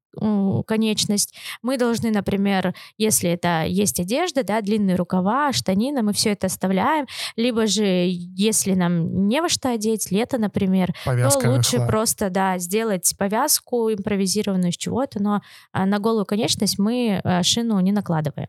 конечность. 0.67 1.35
Мы 1.62 1.76
должны, 1.76 2.11
например, 2.11 2.75
если 2.99 3.31
это 3.31 3.64
есть 3.64 4.00
одежда, 4.00 4.43
да, 4.43 4.61
длинные 4.61 4.97
рукава, 4.97 5.52
штанины, 5.52 6.02
мы 6.02 6.12
все 6.12 6.31
это 6.31 6.47
оставляем. 6.47 7.07
Либо 7.37 7.67
же, 7.67 7.85
если 7.85 8.75
нам 8.75 9.29
не 9.29 9.40
во 9.40 9.49
что 9.49 9.71
одеть, 9.71 10.11
лето, 10.11 10.38
например, 10.38 10.95
Повязка 11.05 11.43
то 11.43 11.50
лучше 11.52 11.73
рыхлая. 11.73 11.88
просто, 11.88 12.31
да, 12.31 12.59
сделать 12.59 13.12
повязку 13.17 13.90
импровизированную 13.93 14.71
из 14.71 14.76
чего-то, 14.76 15.23
но 15.23 15.43
а, 15.73 15.87
на 15.87 15.99
голую 15.99 16.26
конечность 16.26 16.79
мы 16.79 17.21
а, 17.23 17.43
шину 17.43 17.79
не 17.81 17.93
накладываем. 17.93 18.49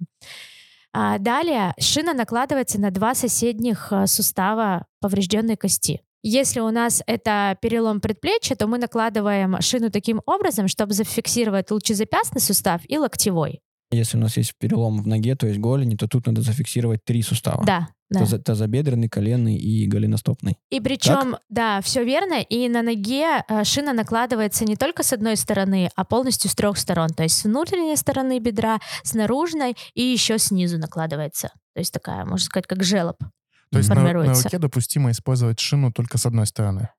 А, 0.94 1.18
Далее 1.20 1.74
шина 1.80 2.14
накладывается 2.14 2.80
на 2.80 2.92
два 2.92 3.16
соседних 3.16 3.92
сустава 4.06 4.86
поврежденной 5.00 5.58
кости. 5.58 6.02
Если 6.24 6.60
у 6.60 6.70
нас 6.70 7.02
это 7.08 7.58
перелом 7.62 8.00
предплечья, 8.00 8.56
то 8.56 8.68
мы 8.68 8.78
накладываем 8.78 9.60
шину 9.62 9.90
таким 9.90 10.22
образом, 10.26 10.68
чтобы 10.68 10.94
зафиксировать 10.94 11.72
лучезапястный 11.72 12.42
сустав 12.42 12.82
и 12.88 12.98
локтевой. 12.98 13.62
Если 13.94 14.18
у 14.18 14.22
нас 14.22 14.38
есть 14.38 14.54
перелом 14.58 15.02
в 15.02 15.08
ноге, 15.08 15.36
то 15.36 15.48
есть 15.48 15.60
голени, 15.60 15.96
то 15.96 16.08
тут 16.08 16.26
надо 16.26 16.42
зафиксировать 16.42 17.04
три 17.04 17.22
сустава. 17.22 17.66
Да, 17.66 17.90
да. 18.10 18.22
Тазо- 18.22 18.38
тазобедренный, 18.38 19.10
коленный 19.10 19.58
и 19.58 19.86
голеностопный. 19.86 20.58
И 20.70 20.80
причем, 20.80 21.36
да, 21.50 21.82
все 21.82 22.06
верно. 22.06 22.42
И 22.42 22.70
на 22.70 22.84
ноге 22.84 23.44
э, 23.50 23.64
шина 23.66 23.92
накладывается 23.92 24.64
не 24.64 24.78
только 24.78 25.04
с 25.04 25.12
одной 25.12 25.36
стороны, 25.36 25.90
а 25.96 26.06
полностью 26.06 26.50
с 26.50 26.56
трех 26.56 26.78
сторон. 26.78 27.10
То 27.10 27.24
есть 27.24 27.38
с 27.38 27.44
внутренней 27.44 27.98
стороны 27.98 28.40
бедра, 28.40 28.80
с 29.04 29.14
наружной 29.14 29.76
и 29.94 30.04
еще 30.04 30.38
снизу 30.38 30.78
накладывается. 30.78 31.50
То 31.74 31.80
есть 31.80 31.92
такая, 31.92 32.24
можно 32.24 32.46
сказать, 32.46 32.68
как 32.68 32.84
желоб. 32.84 33.18
То 33.72 33.78
есть 33.78 33.90
на, 33.90 33.96
на 33.96 34.34
руке 34.34 34.58
допустимо 34.58 35.12
использовать 35.12 35.60
шину 35.60 35.94
только 35.94 36.18
с 36.18 36.26
одной 36.26 36.46
стороны. 36.46 36.90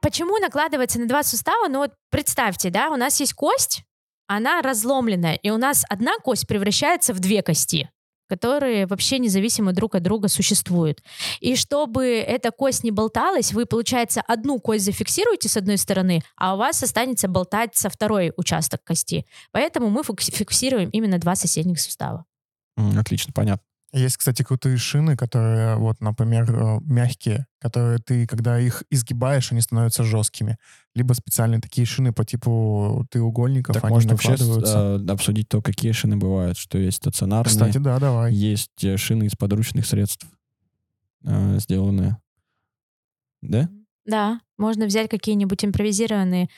Почему 0.00 0.38
накладывается 0.38 0.98
на 0.98 1.06
два 1.06 1.22
сустава? 1.22 1.68
Ну 1.68 1.80
вот 1.80 1.92
представьте, 2.10 2.70
да, 2.70 2.88
у 2.90 2.96
нас 2.96 3.20
есть 3.20 3.34
кость, 3.34 3.82
она 4.28 4.62
разломленная, 4.62 5.34
и 5.34 5.50
у 5.50 5.58
нас 5.58 5.84
одна 5.90 6.16
кость 6.22 6.46
превращается 6.46 7.12
в 7.12 7.20
две 7.20 7.42
кости 7.42 7.90
которые 8.28 8.86
вообще 8.86 9.18
независимо 9.18 9.72
друг 9.72 9.94
от 9.94 10.02
друга 10.02 10.28
существуют. 10.28 11.02
И 11.40 11.56
чтобы 11.56 12.06
эта 12.06 12.50
кость 12.50 12.84
не 12.84 12.90
болталась, 12.90 13.52
вы, 13.52 13.66
получается, 13.66 14.22
одну 14.26 14.58
кость 14.60 14.84
зафиксируете 14.84 15.48
с 15.48 15.56
одной 15.56 15.78
стороны, 15.78 16.22
а 16.36 16.54
у 16.54 16.58
вас 16.58 16.82
останется 16.82 17.28
болтаться 17.28 17.88
второй 17.88 18.32
участок 18.36 18.82
кости. 18.84 19.26
Поэтому 19.52 19.90
мы 19.90 20.02
фикс- 20.02 20.30
фиксируем 20.30 20.90
именно 20.90 21.18
два 21.18 21.34
соседних 21.34 21.80
сустава. 21.80 22.24
Отлично, 22.76 23.32
понятно. 23.32 23.62
Есть, 23.96 24.18
кстати, 24.18 24.42
крутые 24.42 24.76
шины, 24.76 25.16
которые, 25.16 25.76
вот, 25.76 26.00
например, 26.02 26.50
э, 26.54 26.80
мягкие, 26.82 27.46
которые 27.58 27.98
ты, 27.98 28.26
когда 28.26 28.58
их 28.60 28.82
изгибаешь, 28.90 29.50
они 29.52 29.62
становятся 29.62 30.04
жесткими. 30.04 30.58
Либо 30.94 31.14
специальные 31.14 31.62
такие 31.62 31.86
шины 31.86 32.12
по 32.12 32.22
типу 32.24 33.06
треугольников, 33.10 33.74
Так 33.74 33.84
они 33.84 33.94
можно 33.94 34.10
вообще 34.12 34.32
накладываются. 34.32 35.02
э, 35.02 35.12
обсудить 35.12 35.48
то, 35.48 35.62
какие 35.62 35.92
шины 35.92 36.18
бывают, 36.18 36.58
что 36.58 36.76
есть 36.76 36.98
стационарные, 36.98 37.50
Кстати, 37.50 37.78
да, 37.78 37.98
давай. 37.98 38.34
есть 38.34 38.84
э, 38.84 38.98
шины 38.98 39.24
из 39.24 39.34
подручных 39.34 39.86
средств 39.86 40.26
э, 41.24 41.58
сделанные. 41.58 42.18
Да? 43.40 43.70
Да, 44.04 44.40
можно 44.58 44.84
взять 44.86 45.08
какие-нибудь 45.08 45.64
импровизированные 45.64 46.48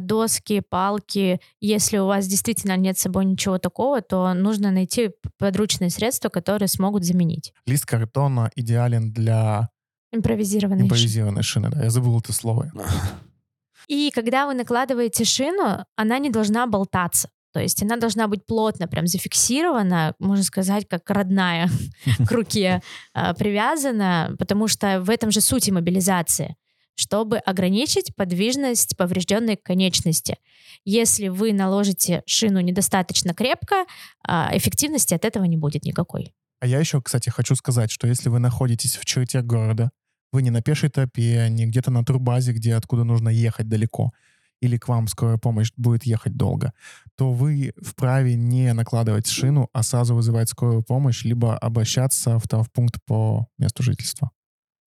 доски, 0.00 0.60
палки. 0.60 1.40
Если 1.60 1.98
у 1.98 2.06
вас 2.06 2.26
действительно 2.26 2.76
нет 2.76 2.98
с 2.98 3.02
собой 3.02 3.24
ничего 3.24 3.58
такого, 3.58 4.00
то 4.00 4.32
нужно 4.34 4.70
найти 4.70 5.10
подручные 5.38 5.90
средства, 5.90 6.28
которые 6.28 6.68
смогут 6.68 7.04
заменить 7.04 7.52
Лист 7.66 7.86
картона 7.86 8.50
идеален 8.56 9.12
для 9.12 9.70
импровизированные 10.12 10.84
шины. 10.84 10.86
импровизированной 10.86 11.42
шины. 11.42 11.70
Да, 11.70 11.84
я 11.84 11.90
забыл 11.90 12.18
это 12.18 12.32
слово. 12.32 12.72
И 13.88 14.10
когда 14.14 14.46
вы 14.46 14.54
накладываете 14.54 15.24
шину, 15.24 15.84
она 15.96 16.18
не 16.18 16.30
должна 16.30 16.66
болтаться. 16.66 17.28
То 17.52 17.60
есть 17.60 17.82
она 17.82 17.96
должна 17.96 18.28
быть 18.28 18.44
плотно 18.44 18.86
прям 18.86 19.06
зафиксирована, 19.06 20.14
можно 20.18 20.44
сказать, 20.44 20.86
как 20.88 21.08
родная 21.08 21.70
к 22.28 22.30
руке 22.30 22.82
а, 23.14 23.32
привязана, 23.32 24.34
потому 24.38 24.68
что 24.68 25.00
в 25.00 25.08
этом 25.08 25.30
же 25.30 25.40
суть 25.40 25.70
иммобилизации 25.70 26.56
чтобы 26.96 27.38
ограничить 27.38 28.14
подвижность 28.16 28.96
поврежденной 28.96 29.56
конечности. 29.56 30.38
Если 30.84 31.28
вы 31.28 31.52
наложите 31.52 32.22
шину 32.26 32.60
недостаточно 32.60 33.34
крепко, 33.34 33.84
а, 34.26 34.50
эффективности 34.52 35.14
от 35.14 35.24
этого 35.24 35.44
не 35.44 35.56
будет 35.56 35.84
никакой. 35.84 36.34
А 36.60 36.66
я 36.66 36.80
еще, 36.80 37.00
кстати, 37.00 37.28
хочу 37.28 37.54
сказать, 37.54 37.90
что 37.90 38.06
если 38.06 38.28
вы 38.28 38.38
находитесь 38.38 38.96
в 38.96 39.04
черте 39.04 39.42
города, 39.42 39.90
вы 40.32 40.42
не 40.42 40.50
на 40.50 40.62
пешей 40.62 40.88
тропе, 40.88 41.48
не 41.50 41.66
где-то 41.66 41.90
на 41.90 42.04
турбазе, 42.04 42.52
где 42.52 42.74
откуда 42.74 43.04
нужно 43.04 43.28
ехать 43.28 43.68
далеко, 43.68 44.12
или 44.60 44.78
к 44.78 44.88
вам 44.88 45.06
скорая 45.06 45.36
помощь 45.36 45.70
будет 45.76 46.04
ехать 46.04 46.36
долго, 46.36 46.72
то 47.16 47.32
вы 47.32 47.72
вправе 47.82 48.34
не 48.34 48.72
накладывать 48.72 49.26
шину, 49.26 49.68
а 49.72 49.82
сразу 49.82 50.14
вызывать 50.14 50.48
скорую 50.48 50.82
помощь, 50.82 51.24
либо 51.24 51.56
обращаться 51.56 52.38
в 52.38 52.48
травмпункт 52.48 53.04
по 53.04 53.48
месту 53.58 53.82
жительства. 53.82 54.30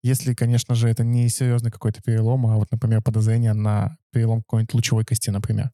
Если, 0.01 0.33
конечно 0.33 0.75
же, 0.75 0.87
это 0.89 1.03
не 1.03 1.27
серьезный 1.29 1.71
какой-то 1.71 2.01
перелом, 2.01 2.47
а 2.47 2.55
вот, 2.55 2.71
например, 2.71 3.01
подозрение 3.01 3.53
на 3.53 3.97
перелом 4.11 4.41
какой-нибудь 4.41 4.73
лучевой 4.73 5.05
кости, 5.05 5.29
например. 5.29 5.71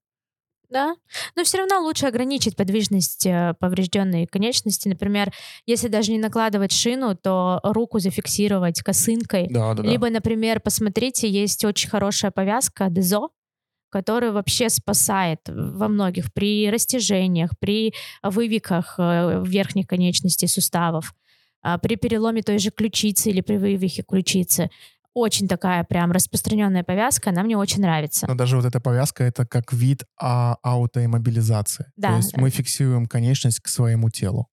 Да, 0.69 0.95
но 1.35 1.43
все 1.43 1.59
равно 1.59 1.79
лучше 1.81 2.07
ограничить 2.07 2.55
подвижность 2.55 3.25
э, 3.25 3.53
поврежденной 3.59 4.25
конечности. 4.25 4.87
Например, 4.87 5.31
если 5.65 5.87
даже 5.87 6.11
не 6.11 6.17
накладывать 6.17 6.71
шину, 6.71 7.15
то 7.15 7.59
руку 7.63 7.99
зафиксировать 7.99 8.81
косынкой. 8.81 9.47
Да, 9.49 9.73
да, 9.73 9.83
Либо, 9.83 10.09
например, 10.09 10.59
посмотрите, 10.59 11.29
есть 11.29 11.63
очень 11.63 11.89
хорошая 11.89 12.31
повязка 12.31 12.89
Дезо, 12.89 13.29
которая 13.89 14.31
вообще 14.31 14.69
спасает 14.69 15.39
во 15.47 15.87
многих 15.87 16.33
при 16.33 16.69
растяжениях, 16.69 17.51
при 17.59 17.93
вывихах 18.23 18.95
э, 18.97 19.43
верхних 19.45 19.87
конечностей 19.87 20.47
суставов, 20.47 21.13
при 21.81 21.95
переломе 21.95 22.41
той 22.41 22.59
же 22.59 22.69
ключицы 22.71 23.29
или 23.29 23.41
при 23.41 23.57
вывихе 23.57 24.03
ключицы. 24.03 24.69
Очень 25.13 25.47
такая 25.47 25.83
прям 25.85 26.11
распространенная 26.11 26.83
повязка, 26.83 27.29
она 27.29 27.41
мне 27.43 27.57
очень 27.57 27.81
нравится. 27.81 28.27
Но 28.27 28.35
даже 28.35 28.57
вот 28.57 28.65
эта 28.65 28.81
повязка— 28.81 29.23
это 29.25 29.45
как 29.45 29.71
вид 29.71 30.03
а, 30.19 30.57
аутоиммобилизации. 30.61 31.85
Да, 31.95 32.09
То 32.09 32.17
есть 32.17 32.33
да. 32.33 32.41
мы 32.41 32.49
фиксируем 32.49 33.05
конечность 33.05 33.61
к 33.61 33.69
своему 33.69 34.09
телу. 34.09 34.49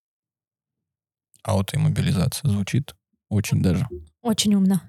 Аутоиммобилизация 1.42 2.48
звучит 2.48 2.94
очень 3.28 3.60
даже. 3.60 3.88
Очень 4.20 4.54
умно. 4.54 4.80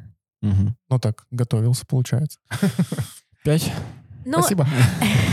Мгм. 0.41 0.77
Ну 0.89 0.99
так, 0.99 1.25
готовился, 1.31 1.85
получается. 1.87 2.37
Пять? 3.43 3.71
Ну, 4.25 4.39
Спасибо. 4.39 4.67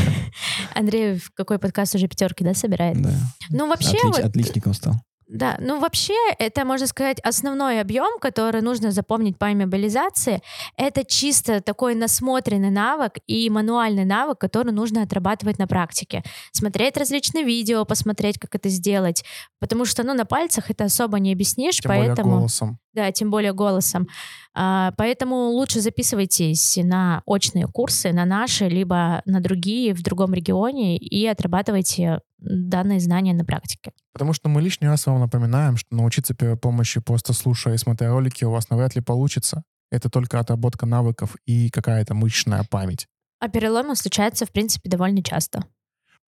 Андрей 0.75 1.19
в 1.19 1.31
какой 1.35 1.59
подкаст 1.59 1.95
уже 1.95 2.09
пятерки, 2.09 2.45
да, 2.45 2.55
собирает? 2.55 3.01
Да. 3.03 3.13
Ну, 3.51 3.69
вообще, 3.69 3.97
Отлич- 3.97 4.05
вот, 4.05 4.19
Отличником 4.21 4.73
стал. 4.73 4.95
Да, 5.33 5.57
ну, 5.61 5.79
вообще, 5.79 6.15
это, 6.41 6.65
можно 6.65 6.89
сказать, 6.89 7.21
основной 7.21 7.81
объем, 7.81 8.19
который 8.21 8.63
нужно 8.63 8.91
запомнить 8.91 9.39
по 9.39 9.53
иммобилизации. 9.53 10.43
Это 10.77 11.05
чисто 11.05 11.61
такой 11.61 11.95
насмотренный 11.95 12.71
навык 12.71 13.19
и 13.29 13.49
мануальный 13.49 14.05
навык, 14.05 14.39
который 14.39 14.73
нужно 14.73 15.03
отрабатывать 15.03 15.59
на 15.61 15.69
практике. 15.69 16.25
Смотреть 16.51 16.97
различные 16.97 17.45
видео, 17.45 17.85
посмотреть, 17.85 18.41
как 18.41 18.57
это 18.57 18.69
сделать. 18.69 19.25
Потому 19.61 19.85
что, 19.85 20.03
ну, 20.03 20.15
на 20.15 20.25
пальцах 20.25 20.69
это 20.69 20.85
особо 20.85 21.21
не 21.21 21.33
объяснишь, 21.33 21.77
Тем 21.77 21.91
более 21.91 22.07
поэтому... 22.07 22.39
голосом. 22.39 22.79
Да, 22.93 23.13
тем 23.13 23.31
более 23.31 23.53
голосом. 23.53 24.09
А, 24.53 24.93
поэтому 24.97 25.51
лучше 25.51 25.81
записывайтесь 25.81 26.77
на 26.83 27.23
очные 27.25 27.69
курсы, 27.69 28.13
на 28.13 28.25
наши, 28.25 28.69
либо 28.69 29.23
на 29.27 29.41
другие 29.41 29.95
в 29.95 30.03
другом 30.03 30.35
регионе 30.35 30.97
и 30.97 31.25
отрабатывайте 31.25 32.19
данные 32.41 33.01
знания 33.01 33.35
на 33.35 33.45
практике. 33.45 33.93
Потому 34.13 34.33
что 34.33 34.49
мы 34.49 34.61
лишний 34.63 34.89
раз 34.89 35.07
вам 35.07 35.21
напоминаем, 35.21 35.77
что 35.77 35.95
научиться 35.95 36.35
первой 36.35 36.57
помощи, 36.57 37.01
просто 37.01 37.33
слушая 37.33 37.75
и 37.75 37.79
смотря 37.79 38.11
ролики, 38.11 38.45
у 38.45 38.51
вас 38.51 38.71
навряд 38.71 38.95
ли 38.95 39.01
получится. 39.01 39.63
Это 39.91 40.09
только 40.09 40.39
отработка 40.39 40.87
навыков 40.87 41.37
и 41.47 41.69
какая-то 41.71 42.15
мышечная 42.15 42.65
память. 42.71 43.07
А 43.41 43.49
переломы 43.49 43.97
случаются, 43.97 44.47
в 44.47 44.51
принципе, 44.51 44.89
довольно 44.89 45.23
часто. 45.23 45.65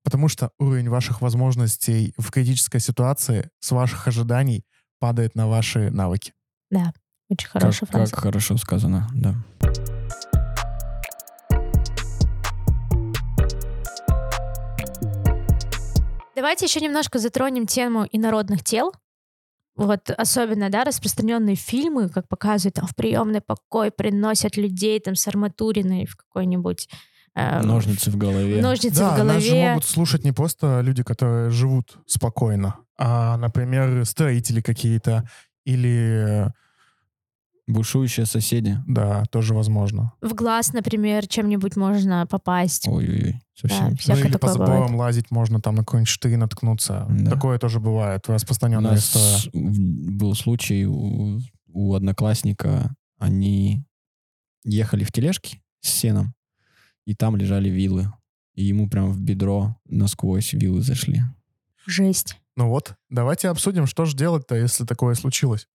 Потому 0.04 0.28
что 0.30 0.52
уровень 0.58 0.90
ваших 0.90 1.22
возможностей 1.22 2.14
в 2.18 2.32
критической 2.32 2.80
ситуации 2.80 3.50
с 3.60 3.72
ваших 3.72 4.08
ожиданий 4.08 4.64
падает 5.00 5.36
на 5.36 5.48
ваши 5.48 5.92
навыки. 5.92 6.34
Да, 6.72 6.94
очень 7.30 7.48
Как, 7.50 7.62
хорошая 7.62 7.88
фраза. 7.88 8.12
как 8.12 8.24
хорошо 8.24 8.58
сказано, 8.58 9.08
да. 9.14 9.36
Давайте 16.42 16.66
еще 16.66 16.80
немножко 16.80 17.20
затронем 17.20 17.68
тему 17.68 18.08
инородных 18.12 18.64
тел. 18.64 18.94
Вот 19.76 20.10
особенно, 20.10 20.72
да, 20.72 20.84
распространенные 20.84 21.56
фильмы, 21.56 22.10
как 22.10 22.28
показывают, 22.28 22.74
там 22.74 22.88
в 22.88 22.96
приемный 22.96 23.42
покой 23.42 23.92
приносят 23.92 24.58
людей 24.58 25.00
там 25.00 25.14
с 25.14 25.28
арматуриной 25.28 26.08
в 26.08 26.16
какой-нибудь 26.16 26.90
э, 27.36 27.62
Ножницы 27.62 28.10
в 28.10 28.18
голове. 28.18 28.60
ножницы 28.60 29.02
да, 29.02 29.10
в 29.12 29.18
голове. 29.18 29.34
нас 29.36 29.44
же 29.44 29.56
могут 29.56 29.86
слушать 29.86 30.24
не 30.24 30.32
просто 30.32 30.82
люди, 30.82 31.04
которые 31.04 31.52
живут 31.52 32.00
спокойно, 32.08 32.78
а, 32.98 33.38
например, 33.38 34.04
строители 34.06 34.62
какие-то 34.62 35.30
или 35.64 36.52
Бушующие 37.68 38.26
соседи. 38.26 38.78
Да, 38.88 39.24
тоже 39.32 39.54
возможно. 39.54 40.14
В 40.22 40.34
глаз, 40.34 40.74
например, 40.74 41.28
чем-нибудь 41.28 41.76
можно 41.76 42.26
попасть. 42.28 42.88
Ой-ой-ой. 42.88 43.40
Совсем. 43.54 43.92
Да, 44.06 44.16
Ну 44.16 44.20
или 44.26 44.38
по 44.38 44.48
заборам 44.52 44.76
бывает. 44.82 45.00
лазить 45.00 45.32
можно, 45.32 45.62
там 45.62 45.76
на 45.76 45.84
какой-нибудь 45.84 46.10
штырь 46.10 46.38
наткнуться. 46.38 47.06
Да. 47.10 47.32
Такое 47.32 47.60
тоже 47.60 47.80
бывает. 47.80 48.28
У 48.28 48.32
Распространенная 48.34 48.92
нас 48.92 49.16
история. 49.16 49.52
был 49.54 50.34
случай 50.36 50.86
у, 50.86 51.40
у 51.68 51.94
одноклассника, 51.94 52.94
они 53.20 53.86
ехали 54.64 55.04
в 55.04 55.12
тележке 55.12 55.62
с 55.82 55.90
сеном, 55.90 56.34
и 57.06 57.14
там 57.16 57.36
лежали 57.36 57.70
вилы. 57.70 58.12
И 58.56 58.64
ему 58.64 58.90
прям 58.90 59.12
в 59.12 59.22
бедро 59.22 59.78
насквозь 59.86 60.54
вилы 60.54 60.82
зашли. 60.82 61.22
Жесть. 61.86 62.38
Ну 62.58 62.68
вот, 62.70 62.96
давайте 63.10 63.50
обсудим, 63.50 63.86
что 63.88 64.06
же 64.06 64.16
делать-то, 64.18 64.56
если 64.56 64.86
такое 64.86 65.16
случилось. 65.16 65.68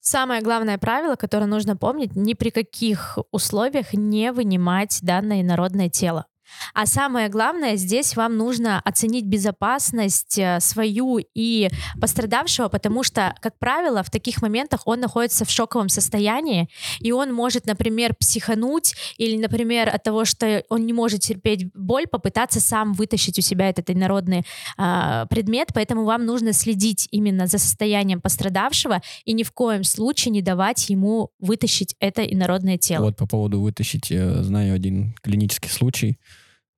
Самое 0.00 0.40
главное 0.40 0.78
правило, 0.78 1.16
которое 1.16 1.46
нужно 1.46 1.76
помнить, 1.76 2.16
ни 2.16 2.32
при 2.34 2.50
каких 2.50 3.18
условиях 3.32 3.92
не 3.92 4.32
вынимать 4.32 4.98
данное 5.02 5.42
инородное 5.42 5.90
тело. 5.90 6.26
А 6.74 6.86
самое 6.86 7.28
главное, 7.28 7.76
здесь 7.76 8.16
вам 8.16 8.36
нужно 8.36 8.80
оценить 8.80 9.24
безопасность 9.24 10.38
э, 10.38 10.60
свою 10.60 11.18
и 11.34 11.68
пострадавшего, 12.00 12.68
потому 12.68 13.02
что, 13.02 13.34
как 13.40 13.58
правило, 13.58 14.02
в 14.02 14.10
таких 14.10 14.42
моментах 14.42 14.82
он 14.84 15.00
находится 15.00 15.44
в 15.44 15.50
шоковом 15.50 15.88
состоянии, 15.88 16.68
и 17.00 17.12
он 17.12 17.32
может, 17.32 17.66
например, 17.66 18.14
психануть 18.14 18.94
или, 19.16 19.36
например, 19.36 19.88
от 19.88 20.02
того, 20.02 20.24
что 20.24 20.64
он 20.68 20.86
не 20.86 20.92
может 20.92 21.20
терпеть 21.20 21.72
боль, 21.74 22.06
попытаться 22.06 22.60
сам 22.60 22.92
вытащить 22.92 23.38
у 23.38 23.42
себя 23.42 23.68
этот 23.68 23.90
инородный 23.90 24.44
а, 24.76 25.26
предмет, 25.26 25.68
поэтому 25.74 26.04
вам 26.04 26.24
нужно 26.26 26.52
следить 26.52 27.08
именно 27.10 27.46
за 27.46 27.58
состоянием 27.58 28.20
пострадавшего 28.20 29.00
и 29.24 29.32
ни 29.32 29.42
в 29.42 29.52
коем 29.52 29.84
случае 29.84 30.32
не 30.32 30.42
давать 30.42 30.88
ему 30.88 31.30
вытащить 31.38 31.94
это 32.00 32.22
инородное 32.22 32.78
тело. 32.78 33.04
Вот 33.04 33.16
по 33.16 33.26
поводу 33.26 33.60
вытащить, 33.60 34.10
э, 34.10 34.42
знаю 34.42 34.74
один 34.74 35.14
клинический 35.22 35.70
случай, 35.70 36.18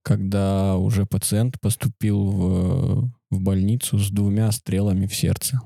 когда 0.03 0.77
уже 0.77 1.07
пациент 1.07 1.61
поступил 1.61 2.31
в, 2.31 3.11
в 3.31 3.41
больницу 3.41 3.99
с 3.99 4.11
двумя 4.11 4.51
стрелами 4.53 5.07
в 5.07 5.15
сердце. 5.15 5.61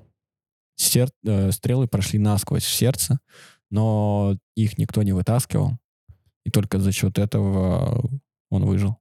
Сер- 0.77 1.11
э, 1.25 1.51
стрелы 1.53 1.89
прошли 1.89 2.19
насквозь 2.19 2.65
в 2.65 2.73
сердце, 2.75 3.19
но 3.71 4.37
их 4.57 4.79
никто 4.79 5.03
не 5.03 5.13
вытаскивал, 5.13 5.79
и 6.45 6.51
только 6.51 6.79
за 6.79 6.93
счет 6.93 7.19
этого 7.19 8.09
он 8.51 8.65
выжил. 8.67 8.99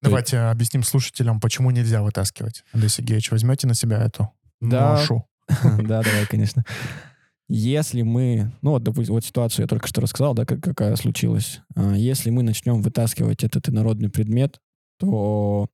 Давайте 0.00 0.38
объясним 0.38 0.82
слушателям, 0.82 1.40
почему 1.40 1.70
нельзя 1.70 2.02
вытаскивать. 2.02 2.64
Андрей 2.72 2.88
Сергеевич, 2.88 3.30
возьмете 3.30 3.66
на 3.66 3.74
себя 3.74 4.02
эту 4.02 4.30
Да. 4.60 4.94
ношу? 4.94 5.26
Да, 5.62 6.02
давай, 6.02 6.26
конечно. 6.28 6.64
Если 7.48 8.02
мы, 8.02 8.52
ну 8.62 8.70
вот, 8.70 8.82
допустим, 8.82 9.14
вот 9.14 9.24
ситуацию 9.24 9.64
я 9.64 9.66
только 9.68 9.86
что 9.86 10.00
рассказал, 10.00 10.34
да, 10.34 10.44
как- 10.46 10.62
какая 10.62 10.96
случилась. 10.96 11.60
А, 11.74 11.94
Если 11.94 12.30
мы 12.30 12.42
начнем 12.42 12.80
вытаскивать 12.82 13.44
этот 13.44 13.68
инородный 13.68 14.10
предмет, 14.10 14.58
то 14.98 15.68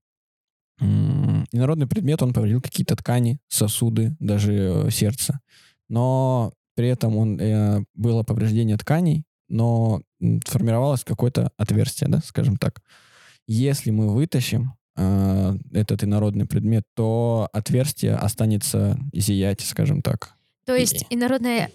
инородный 0.81 1.89
предмет, 1.89 2.23
он 2.23 2.33
повредил 2.33 2.61
какие-то 2.61 2.95
ткани, 2.95 3.41
сосуды, 3.49 4.15
даже 4.21 4.53
э, 4.87 4.91
сердце. 4.91 5.41
Но 5.89 6.53
при 6.77 6.89
этом 6.89 7.17
он, 7.17 7.39
э, 7.41 7.83
было 7.95 8.23
повреждение 8.23 8.77
тканей, 8.77 9.25
но 9.49 10.03
сформировалось 10.47 11.03
какое-то 11.03 11.51
отверстие, 11.57 12.09
да, 12.09 12.21
скажем 12.25 12.57
так. 12.57 12.81
Если 13.49 13.91
мы 13.91 14.09
вытащим 14.15 14.75
э, 14.97 15.57
этот 15.73 16.05
инородный 16.05 16.47
предмет, 16.47 16.85
то 16.95 17.49
отверстие 17.53 18.15
останется 18.15 18.99
зиять, 19.13 19.61
скажем 19.63 20.03
так. 20.03 20.38
То 20.69 20.77
есть 20.77 21.07
инородное 21.09 21.71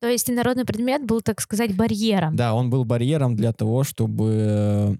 то 0.00 0.08
есть 0.08 0.28
инородный 0.28 0.64
предмет 0.64 1.04
был, 1.04 1.22
так 1.22 1.40
сказать, 1.40 1.74
барьером. 1.76 2.34
Да, 2.36 2.54
он 2.54 2.68
был 2.68 2.84
барьером 2.84 3.34
для 3.34 3.52
того, 3.52 3.82
чтобы 3.82 4.34
э, 4.36 4.96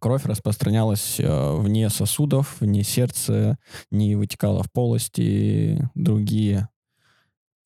кровь 0.00 0.24
распространялась 0.24 1.20
э, 1.20 1.56
вне 1.56 1.88
сосудов, 1.90 2.60
вне 2.60 2.82
сердца, 2.82 3.56
не 3.90 4.16
вытекала 4.16 4.62
в 4.64 4.72
полости 4.72 5.88
другие. 5.94 6.68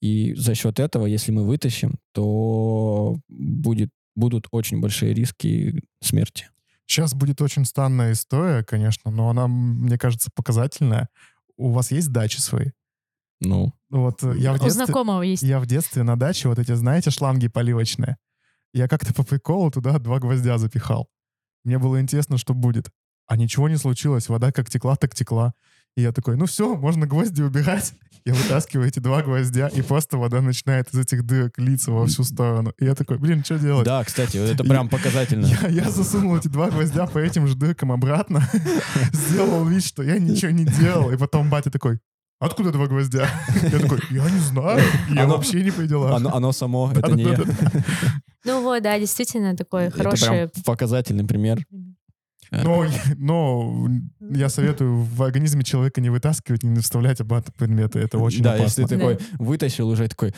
И 0.02 0.34
за 0.34 0.54
счет 0.54 0.80
этого, 0.80 1.06
если 1.06 1.32
мы 1.32 1.44
вытащим, 1.44 1.94
то 2.12 3.16
будет, 3.28 3.88
будут 4.14 4.46
очень 4.50 4.80
большие 4.80 5.14
риски 5.14 5.82
смерти. 6.02 6.50
Сейчас 6.86 7.14
будет 7.14 7.40
очень 7.40 7.64
странная 7.64 8.12
история, 8.12 8.62
конечно, 8.62 9.10
но 9.10 9.30
она, 9.30 9.46
мне 9.46 9.96
кажется, 9.98 10.30
показательная. 10.34 11.08
У 11.56 11.70
вас 11.70 11.90
есть 11.90 12.12
дачи 12.12 12.38
свои? 12.38 12.72
Ну, 13.40 13.72
Вот 13.90 14.22
э, 14.22 14.34
я 14.38 14.52
в 14.52 14.56
У 14.56 14.58
детстве... 14.58 14.84
знакомого 14.84 15.22
есть. 15.22 15.42
Я 15.42 15.60
в 15.60 15.66
детстве 15.66 16.02
на 16.02 16.16
даче, 16.16 16.48
вот 16.48 16.58
эти, 16.58 16.72
знаете, 16.74 17.10
шланги 17.10 17.48
поливочные. 17.48 18.16
Я 18.72 18.88
как-то 18.88 19.14
по 19.14 19.22
приколу 19.22 19.70
туда 19.70 19.98
два 19.98 20.18
гвоздя 20.18 20.58
запихал. 20.58 21.08
Мне 21.64 21.78
было 21.78 22.00
интересно, 22.00 22.38
что 22.38 22.54
будет. 22.54 22.90
А 23.26 23.36
ничего 23.36 23.68
не 23.68 23.76
случилось. 23.76 24.28
Вода 24.28 24.52
как 24.52 24.68
текла, 24.68 24.96
так 24.96 25.14
текла. 25.14 25.54
И 25.96 26.02
я 26.02 26.12
такой, 26.12 26.36
ну 26.36 26.46
все, 26.46 26.74
можно 26.76 27.06
гвозди 27.06 27.42
убирать. 27.42 27.94
Я 28.24 28.34
вытаскиваю 28.34 28.88
эти 28.88 29.00
два 29.00 29.22
гвоздя, 29.22 29.68
и 29.68 29.82
просто 29.82 30.16
вода 30.16 30.40
начинает 30.40 30.92
из 30.92 30.98
этих 30.98 31.24
дырок 31.24 31.58
литься 31.58 31.92
во 31.92 32.06
всю 32.06 32.24
сторону. 32.24 32.72
И 32.78 32.84
я 32.86 32.94
такой, 32.94 33.18
блин, 33.18 33.44
что 33.44 33.58
делать? 33.58 33.84
да, 33.84 34.02
кстати, 34.02 34.38
вот 34.38 34.48
это 34.48 34.64
прям 34.64 34.88
показательно. 34.88 35.46
Я, 35.46 35.68
я 35.68 35.90
засунул 35.90 36.36
эти 36.36 36.48
два 36.48 36.70
гвоздя 36.70 37.06
по 37.06 37.18
этим 37.18 37.46
же 37.46 37.54
дыркам 37.54 37.92
обратно, 37.92 38.42
сделал 39.12 39.66
вид, 39.66 39.84
что 39.84 40.02
я 40.02 40.18
ничего 40.18 40.52
не 40.52 40.64
делал, 40.64 41.10
и 41.10 41.18
потом 41.18 41.50
батя 41.50 41.70
такой, 41.70 42.00
откуда 42.44 42.70
два 42.72 42.86
гвоздя? 42.86 43.28
Я 43.62 43.78
такой, 43.78 44.00
я 44.10 44.28
не 44.30 44.38
знаю, 44.38 44.80
я 45.10 45.26
вообще 45.26 45.62
не 45.62 45.70
делах. 45.86 46.14
Оно, 46.14 46.34
само, 46.52 46.92
это 46.94 47.12
не 47.12 47.24
я. 47.24 47.38
Ну 48.44 48.62
вот, 48.62 48.82
да, 48.82 48.98
действительно 48.98 49.56
такой 49.56 49.90
хороший. 49.90 50.48
показательный 50.64 51.24
пример. 51.24 51.64
Но, 52.64 52.84
но 53.18 53.88
я 54.36 54.48
советую 54.48 55.02
в 55.02 55.22
организме 55.22 55.62
человека 55.64 56.00
не 56.00 56.10
вытаскивать, 56.10 56.62
не 56.62 56.80
вставлять 56.80 57.20
обратно 57.20 57.52
предметы. 57.56 57.98
Это 57.98 58.18
очень 58.18 58.42
да, 58.42 58.54
опасно. 58.54 58.64
если 58.64 58.84
ты 58.84 58.96
такой 58.98 59.18
вытащил 59.38 59.88
уже 59.88 60.08
такой, 60.08 60.34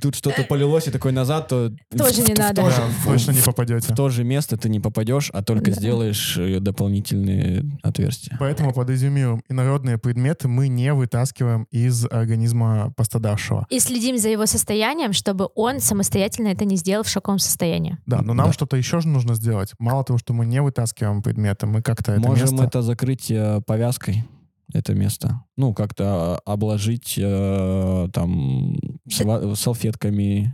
тут 0.00 0.14
что-то 0.14 0.42
полилось 0.44 0.86
и 0.88 0.90
такой 0.90 1.12
назад, 1.12 1.48
то 1.48 1.72
Тоже 1.96 2.22
в- 2.22 2.28
не 2.28 2.34
в- 2.34 2.36
в 2.36 2.38
надо. 2.38 2.62
же- 2.70 2.76
Да, 2.76 3.12
точно 3.12 3.30
не 3.32 3.40
попадете. 3.42 3.92
в 3.92 3.96
то 3.96 4.08
же 4.08 4.24
место 4.24 4.56
ты 4.56 4.68
не 4.68 4.80
попадешь, 4.80 5.30
а 5.32 5.42
только 5.42 5.70
Да. 5.70 5.76
сделаешь 5.76 6.36
э, 6.38 6.60
дополнительные 6.60 7.64
отверстия. 7.82 8.36
Поэтому 8.38 8.72
подразумеваем, 8.72 9.42
инородные 9.48 9.98
предметы 9.98 10.48
мы 10.48 10.68
не 10.68 10.92
вытаскиваем 10.92 11.66
из 11.70 12.04
организма 12.06 12.92
пострадавшего. 12.96 13.66
И 13.70 13.80
следим 13.80 14.18
за 14.18 14.28
его 14.28 14.46
состоянием, 14.46 15.12
чтобы 15.12 15.48
он 15.54 15.80
самостоятельно 15.80 16.48
это 16.48 16.64
не 16.64 16.76
сделал 16.76 17.02
в 17.04 17.08
шоковом 17.08 17.38
состоянии. 17.38 17.98
Да, 18.06 18.22
но 18.22 18.34
нам 18.34 18.46
Да. 18.48 18.52
что-то 18.52 18.76
еще 18.76 19.00
же 19.00 19.08
нужно 19.08 19.34
сделать. 19.34 19.72
Мало 19.78 20.04
того, 20.04 20.18
что 20.18 20.32
мы 20.32 20.46
не 20.46 20.60
вытаскиваем 20.62 21.22
предметы, 21.22 21.35
мы 21.66 21.82
как-то 21.82 22.12
это 22.12 22.20
Можем 22.20 22.50
место... 22.50 22.64
это 22.64 22.82
закрыть 22.82 23.30
э, 23.30 23.60
повязкой, 23.66 24.24
это 24.72 24.94
место. 24.94 25.42
Ну, 25.56 25.74
как-то 25.74 26.40
обложить 26.44 27.14
э, 27.18 28.08
там 28.12 28.76
сва- 29.08 29.54
салфетками. 29.54 30.52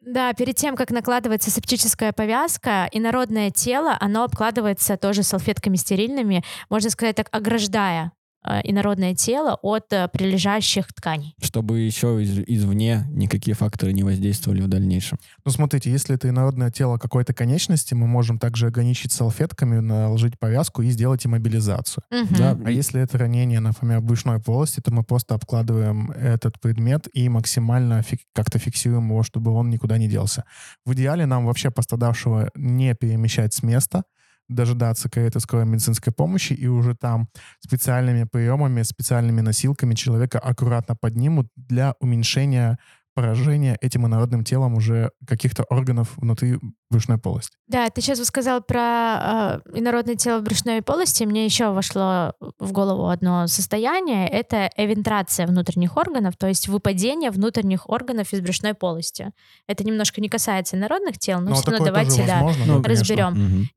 Да, 0.00 0.32
перед 0.32 0.56
тем, 0.56 0.76
как 0.76 0.90
накладывается 0.90 1.50
септическая 1.50 2.12
повязка, 2.12 2.88
инородное 2.92 3.50
тело, 3.50 3.96
оно 4.00 4.24
обкладывается 4.24 4.96
тоже 4.96 5.22
салфетками 5.22 5.76
стерильными, 5.76 6.42
можно 6.68 6.90
сказать 6.90 7.16
так, 7.16 7.28
ограждая 7.32 8.06
э, 8.06 8.19
инородное 8.64 9.14
тело 9.14 9.58
от 9.62 9.92
э, 9.92 10.08
прилежащих 10.12 10.92
тканей. 10.94 11.34
чтобы 11.42 11.80
еще 11.80 12.22
из- 12.22 12.38
извне 12.46 13.06
никакие 13.10 13.54
факторы 13.54 13.92
не 13.92 14.02
воздействовали 14.02 14.60
в 14.62 14.68
дальнейшем. 14.68 15.18
Ну, 15.44 15.50
смотрите, 15.50 15.90
если 15.90 16.14
это 16.14 16.28
инородное 16.28 16.70
тело 16.70 16.96
какой-то 16.98 17.34
конечности, 17.34 17.94
мы 17.94 18.06
можем 18.06 18.38
также 18.38 18.66
ограничить 18.68 19.12
салфетками, 19.12 19.80
наложить 19.80 20.38
повязку 20.38 20.82
и 20.82 20.90
сделать 20.90 21.26
иммобилизацию. 21.26 22.02
Мгм. 22.10 22.34
Да, 22.36 22.58
А 22.64 22.70
если 22.70 23.00
это 23.02 23.18
ранение, 23.18 23.60
например, 23.60 24.00
брюшной 24.00 24.40
полости, 24.40 24.80
то 24.80 24.90
мы 24.92 25.04
просто 25.04 25.34
обкладываем 25.34 26.10
этот 26.12 26.58
предмет 26.60 27.08
и 27.12 27.28
максимально 27.28 28.00
фик- 28.02 28.24
как-то 28.34 28.58
фиксируем 28.58 29.08
его, 29.10 29.22
чтобы 29.22 29.50
он 29.52 29.68
никуда 29.70 29.98
не 29.98 30.08
делся. 30.08 30.44
В 30.86 30.94
идеале 30.94 31.26
нам 31.26 31.46
вообще 31.46 31.70
пострадавшего 31.70 32.50
не 32.54 32.94
перемещать 32.94 33.52
с 33.54 33.62
места, 33.62 34.02
дожидаться 34.50 35.08
какой-то 35.08 35.40
скорой 35.40 35.66
медицинской 35.66 36.12
помощи, 36.12 36.52
и 36.52 36.66
уже 36.66 36.94
там 36.94 37.28
специальными 37.60 38.24
приемами, 38.24 38.82
специальными 38.82 39.40
носилками 39.40 39.94
человека 39.94 40.38
аккуратно 40.38 40.96
поднимут 40.96 41.48
для 41.56 41.94
уменьшения 42.00 42.78
поражения 43.14 43.76
этим 43.80 44.06
инородным 44.06 44.44
телом 44.44 44.74
уже 44.74 45.10
каких-то 45.26 45.64
органов 45.64 46.12
внутри 46.16 46.58
брюшной 46.90 47.18
полости. 47.18 47.56
Да, 47.66 47.90
ты 47.90 48.00
сейчас 48.00 48.22
сказал 48.24 48.62
про 48.62 49.60
э, 49.64 49.78
инородное 49.78 50.14
тело 50.14 50.38
в 50.38 50.44
брюшной 50.44 50.80
полости. 50.80 51.24
Мне 51.24 51.44
еще 51.44 51.72
вошло 51.72 52.34
в 52.58 52.72
голову 52.72 53.08
одно 53.08 53.46
состояние. 53.46 54.28
Это 54.28 54.70
эвентрация 54.76 55.46
внутренних 55.46 55.96
органов, 55.96 56.36
то 56.38 56.46
есть 56.46 56.68
выпадение 56.68 57.30
внутренних 57.30 57.88
органов 57.88 58.32
из 58.32 58.40
брюшной 58.40 58.74
полости. 58.74 59.32
Это 59.66 59.84
немножко 59.84 60.20
не 60.20 60.28
касается 60.28 60.76
инородных 60.76 61.18
тел, 61.18 61.40
но, 61.40 61.50
Но 61.50 61.56
все 61.56 61.70
равно 61.70 61.86
давайте 61.86 62.24
да, 62.26 62.42
возможно, 62.42 62.74
Ну, 62.74 62.82
разберем. 62.82 63.32
Мгм. 63.32 63.68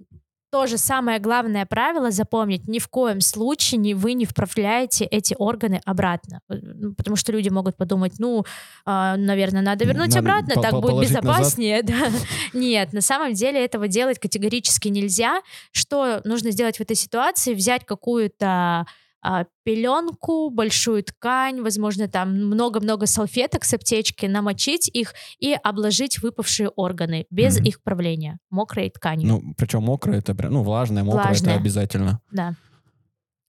Тоже 0.54 0.78
самое 0.78 1.18
главное 1.18 1.66
правило 1.66 2.12
запомнить, 2.12 2.68
ни 2.68 2.78
в 2.78 2.88
коем 2.88 3.22
случае 3.22 3.80
не, 3.80 3.96
вы 3.96 4.14
не 4.14 4.26
вправляете 4.26 5.04
эти 5.04 5.36
органы 5.40 5.82
обратно. 5.84 6.42
Э, 6.48 6.54
ну, 6.62 6.94
потому 6.94 7.16
что 7.16 7.32
люди 7.32 7.50
могут 7.50 7.76
подумать, 7.76 8.20
ну, 8.20 8.46
э, 8.86 9.16
наверное, 9.18 9.64
надо 9.64 9.84
вернуть 9.86 10.14
Надо 10.14 10.20
обратно, 10.20 10.54
по- 10.54 10.62
так 10.62 10.74
будет 10.80 11.10
назад. 11.10 11.24
безопаснее. 11.24 11.82
да. 11.84 12.12
Нет, 12.54 12.94
на 12.94 13.02
самом 13.02 13.34
деле 13.34 13.66
этого 13.66 13.88
делать 13.88 14.20
категорически 14.20 14.90
нельзя. 14.90 15.42
Что 15.72 16.22
нужно 16.24 16.52
сделать 16.52 16.78
в 16.78 16.82
этой 16.82 16.96
ситуации? 16.96 17.56
Взять 17.56 17.84
какую-то 17.84 18.86
а, 19.24 19.46
пеленку, 19.64 20.50
большую 20.50 21.04
ткань, 21.04 21.62
возможно, 21.62 22.08
там 22.08 22.30
много-много 22.48 23.08
салфеток 23.08 23.64
с 23.64 23.74
аптечки, 23.74 24.26
намочить 24.26 24.90
их 24.90 25.14
и 25.40 25.54
обложить 25.54 26.22
выпавшие 26.22 26.70
органы 26.70 27.26
без 27.30 27.56
Мгм. 27.58 27.66
их 27.66 27.82
правления 27.84 28.38
мокрой 28.50 28.90
тканью. 28.90 29.28
Ну, 29.28 29.54
причем 29.58 29.84
мокрое, 29.84 30.20
это 30.20 30.36
прям, 30.36 30.54
ну, 30.54 30.64
влажное, 30.64 31.04
мокрое, 31.04 31.26
Влажное. 31.28 31.54
это 31.54 31.62
обязательно. 31.62 32.20
Да. 32.32 32.56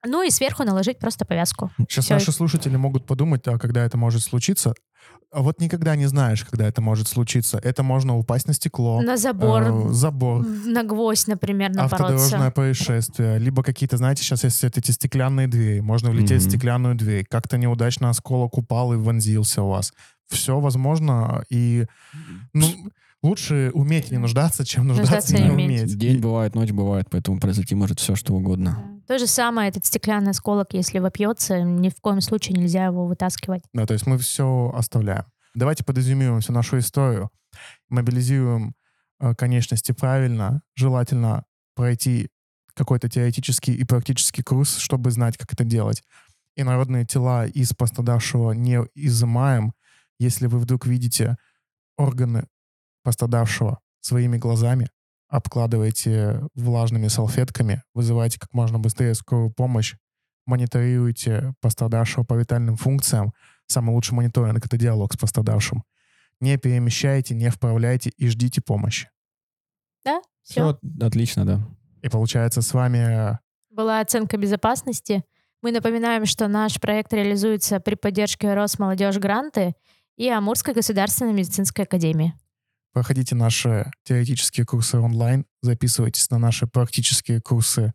Ну 0.06 0.22
и 0.22 0.30
сверху 0.30 0.64
наложить 0.64 0.98
просто 0.98 1.24
повязку. 1.24 1.70
Сейчас 1.88 2.04
Всё. 2.04 2.14
наши 2.14 2.30
слушатели 2.30 2.76
могут 2.76 3.06
подумать, 3.06 3.46
а 3.48 3.58
когда 3.58 3.84
это 3.84 3.96
может 3.96 4.22
случиться. 4.22 4.74
А 5.32 5.42
вот 5.42 5.60
никогда 5.60 5.96
не 5.96 6.06
знаешь, 6.06 6.44
когда 6.44 6.64
это 6.68 6.80
может 6.80 7.08
случиться. 7.08 7.58
Это 7.58 7.82
можно 7.82 8.16
упасть 8.16 8.46
на 8.46 8.54
стекло, 8.54 9.02
На 9.02 9.16
забор, 9.16 9.62
э, 9.64 9.92
забор, 9.92 10.42
в- 10.44 10.66
на 10.68 10.84
гвоздь, 10.84 11.26
например, 11.26 11.72
автодорожное 11.76 12.38
напороться. 12.38 12.50
происшествие, 12.52 13.38
либо 13.40 13.64
какие-то, 13.64 13.96
знаете, 13.96 14.22
сейчас 14.22 14.44
есть 14.44 14.62
эти 14.62 14.92
стеклянные 14.92 15.48
двери, 15.48 15.80
можно 15.80 16.10
влететь 16.10 16.40
в 16.42 16.44
Мгм. 16.46 16.50
стеклянную 16.50 16.94
дверь, 16.94 17.24
как-то 17.28 17.58
неудачно 17.58 18.10
осколок 18.10 18.56
упал 18.58 18.92
и 18.92 18.96
вонзился 18.96 19.62
у 19.62 19.70
вас. 19.70 19.92
Все 20.28 20.60
возможно, 20.60 21.42
и 21.50 21.86
ну, 22.52 22.68
лучше 23.22 23.72
уметь 23.74 24.12
не 24.12 24.18
нуждаться, 24.18 24.64
чем 24.64 24.86
нуждаться, 24.86 25.14
Нуждаться 25.32 25.36
и 25.36 25.42
не 25.42 25.50
уметь. 25.50 25.98
День 25.98 26.20
бывает, 26.20 26.54
ночь 26.54 26.70
бывает, 26.70 27.08
поэтому 27.10 27.40
произойти 27.40 27.74
может 27.74 27.98
все, 27.98 28.14
что 28.14 28.34
угодно. 28.34 28.93
То 29.06 29.18
же 29.18 29.26
самое, 29.26 29.68
этот 29.68 29.84
стеклянный 29.84 30.30
осколок, 30.30 30.72
если 30.72 30.98
вопьется, 30.98 31.60
ни 31.60 31.90
в 31.90 32.00
коем 32.00 32.20
случае 32.20 32.56
нельзя 32.56 32.86
его 32.86 33.06
вытаскивать. 33.06 33.62
Да, 33.72 33.86
то 33.86 33.92
есть 33.92 34.06
мы 34.06 34.18
все 34.18 34.72
оставляем. 34.74 35.24
Давайте 35.54 35.84
подразумеваем 35.84 36.40
всю 36.40 36.52
нашу 36.52 36.78
историю, 36.78 37.30
мобилизируем 37.88 38.74
э, 39.20 39.34
конечности 39.34 39.92
правильно, 39.92 40.62
желательно 40.74 41.44
пройти 41.74 42.30
какой-то 42.74 43.08
теоретический 43.08 43.74
и 43.74 43.84
практический 43.84 44.42
курс, 44.42 44.78
чтобы 44.78 45.10
знать, 45.10 45.36
как 45.36 45.52
это 45.52 45.64
делать. 45.64 46.02
И 46.56 46.62
народные 46.62 47.04
тела 47.04 47.46
из 47.46 47.72
пострадавшего 47.72 48.52
не 48.52 48.80
изымаем, 48.94 49.74
если 50.18 50.46
вы 50.46 50.58
вдруг 50.58 50.86
видите 50.86 51.36
органы 51.96 52.46
пострадавшего 53.02 53.80
своими 54.00 54.38
глазами, 54.38 54.88
обкладываете 55.34 56.42
влажными 56.54 57.08
салфетками, 57.08 57.82
вызывайте 57.92 58.38
как 58.38 58.52
можно 58.54 58.78
быстрее 58.78 59.14
скорую 59.14 59.50
помощь, 59.50 59.96
мониторируйте 60.46 61.54
пострадавшего 61.60 62.22
по 62.22 62.34
витальным 62.34 62.76
функциям. 62.76 63.32
Самый 63.66 63.94
лучший 63.94 64.14
мониторинг— 64.14 64.64
это 64.66 64.76
диалог 64.76 65.12
с 65.12 65.16
пострадавшим. 65.16 65.82
Не 66.38 66.56
перемещайте, 66.56 67.34
не 67.34 67.50
вправляйте 67.50 68.10
и 68.16 68.28
ждите 68.28 68.60
помощи. 68.60 69.10
Да, 70.04 70.20
все. 70.42 70.78
Все 70.80 71.04
отлично, 71.06 71.44
да. 71.44 71.66
И 72.02 72.08
получается 72.08 72.62
с 72.62 72.72
вами 72.72 73.36
Была 73.70 74.00
оценка 74.00 74.36
безопасности. 74.36 75.24
Мы 75.62 75.72
напоминаем, 75.72 76.26
что 76.26 76.46
наш 76.46 76.78
проект 76.78 77.12
реализуется 77.12 77.80
при 77.80 77.96
поддержке 77.96 78.54
Росмолодежь 78.54 79.18
Гранты 79.18 79.74
и 80.16 80.28
Амурской 80.28 80.74
государственной 80.74 81.32
медицинской 81.32 81.86
академии. 81.86 82.34
Проходите 82.94 83.34
наши 83.34 83.90
теоретические 84.04 84.64
курсы 84.64 84.98
онлайн, 84.98 85.44
записывайтесь 85.60 86.30
на 86.30 86.38
наши 86.38 86.66
практические 86.66 87.42
курсы 87.42 87.92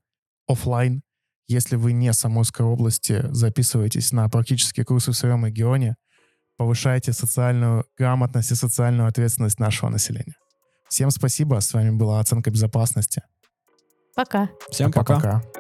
офлайн. 0.48 1.02
Если 1.48 1.78
вы 1.78 1.94
не 1.94 2.14
с 2.14 2.24
Амурской 2.26 2.66
области, 2.66 3.26
записывайтесь 3.32 4.12
на 4.12 4.30
практические 4.30 4.86
курсы 4.86 5.12
в 5.12 5.16
своем 5.16 5.46
регионе, 5.46 5.96
повышайте 6.58 7.14
социальную 7.14 7.86
грамотность 7.98 8.52
и 8.52 8.56
социальную 8.56 9.08
ответственность 9.08 9.60
нашего 9.60 9.90
населения. 9.90 10.36
Всем 10.90 11.10
спасибо. 11.10 11.60
С 11.60 11.74
вами 11.74 11.92
была 11.92 12.20
оценка 12.20 12.52
безопасности. 12.52 13.24
Пока. 14.16 14.50
Всем 14.70 14.92
пока. 14.92 15.16
Пока-пока. 15.16 15.59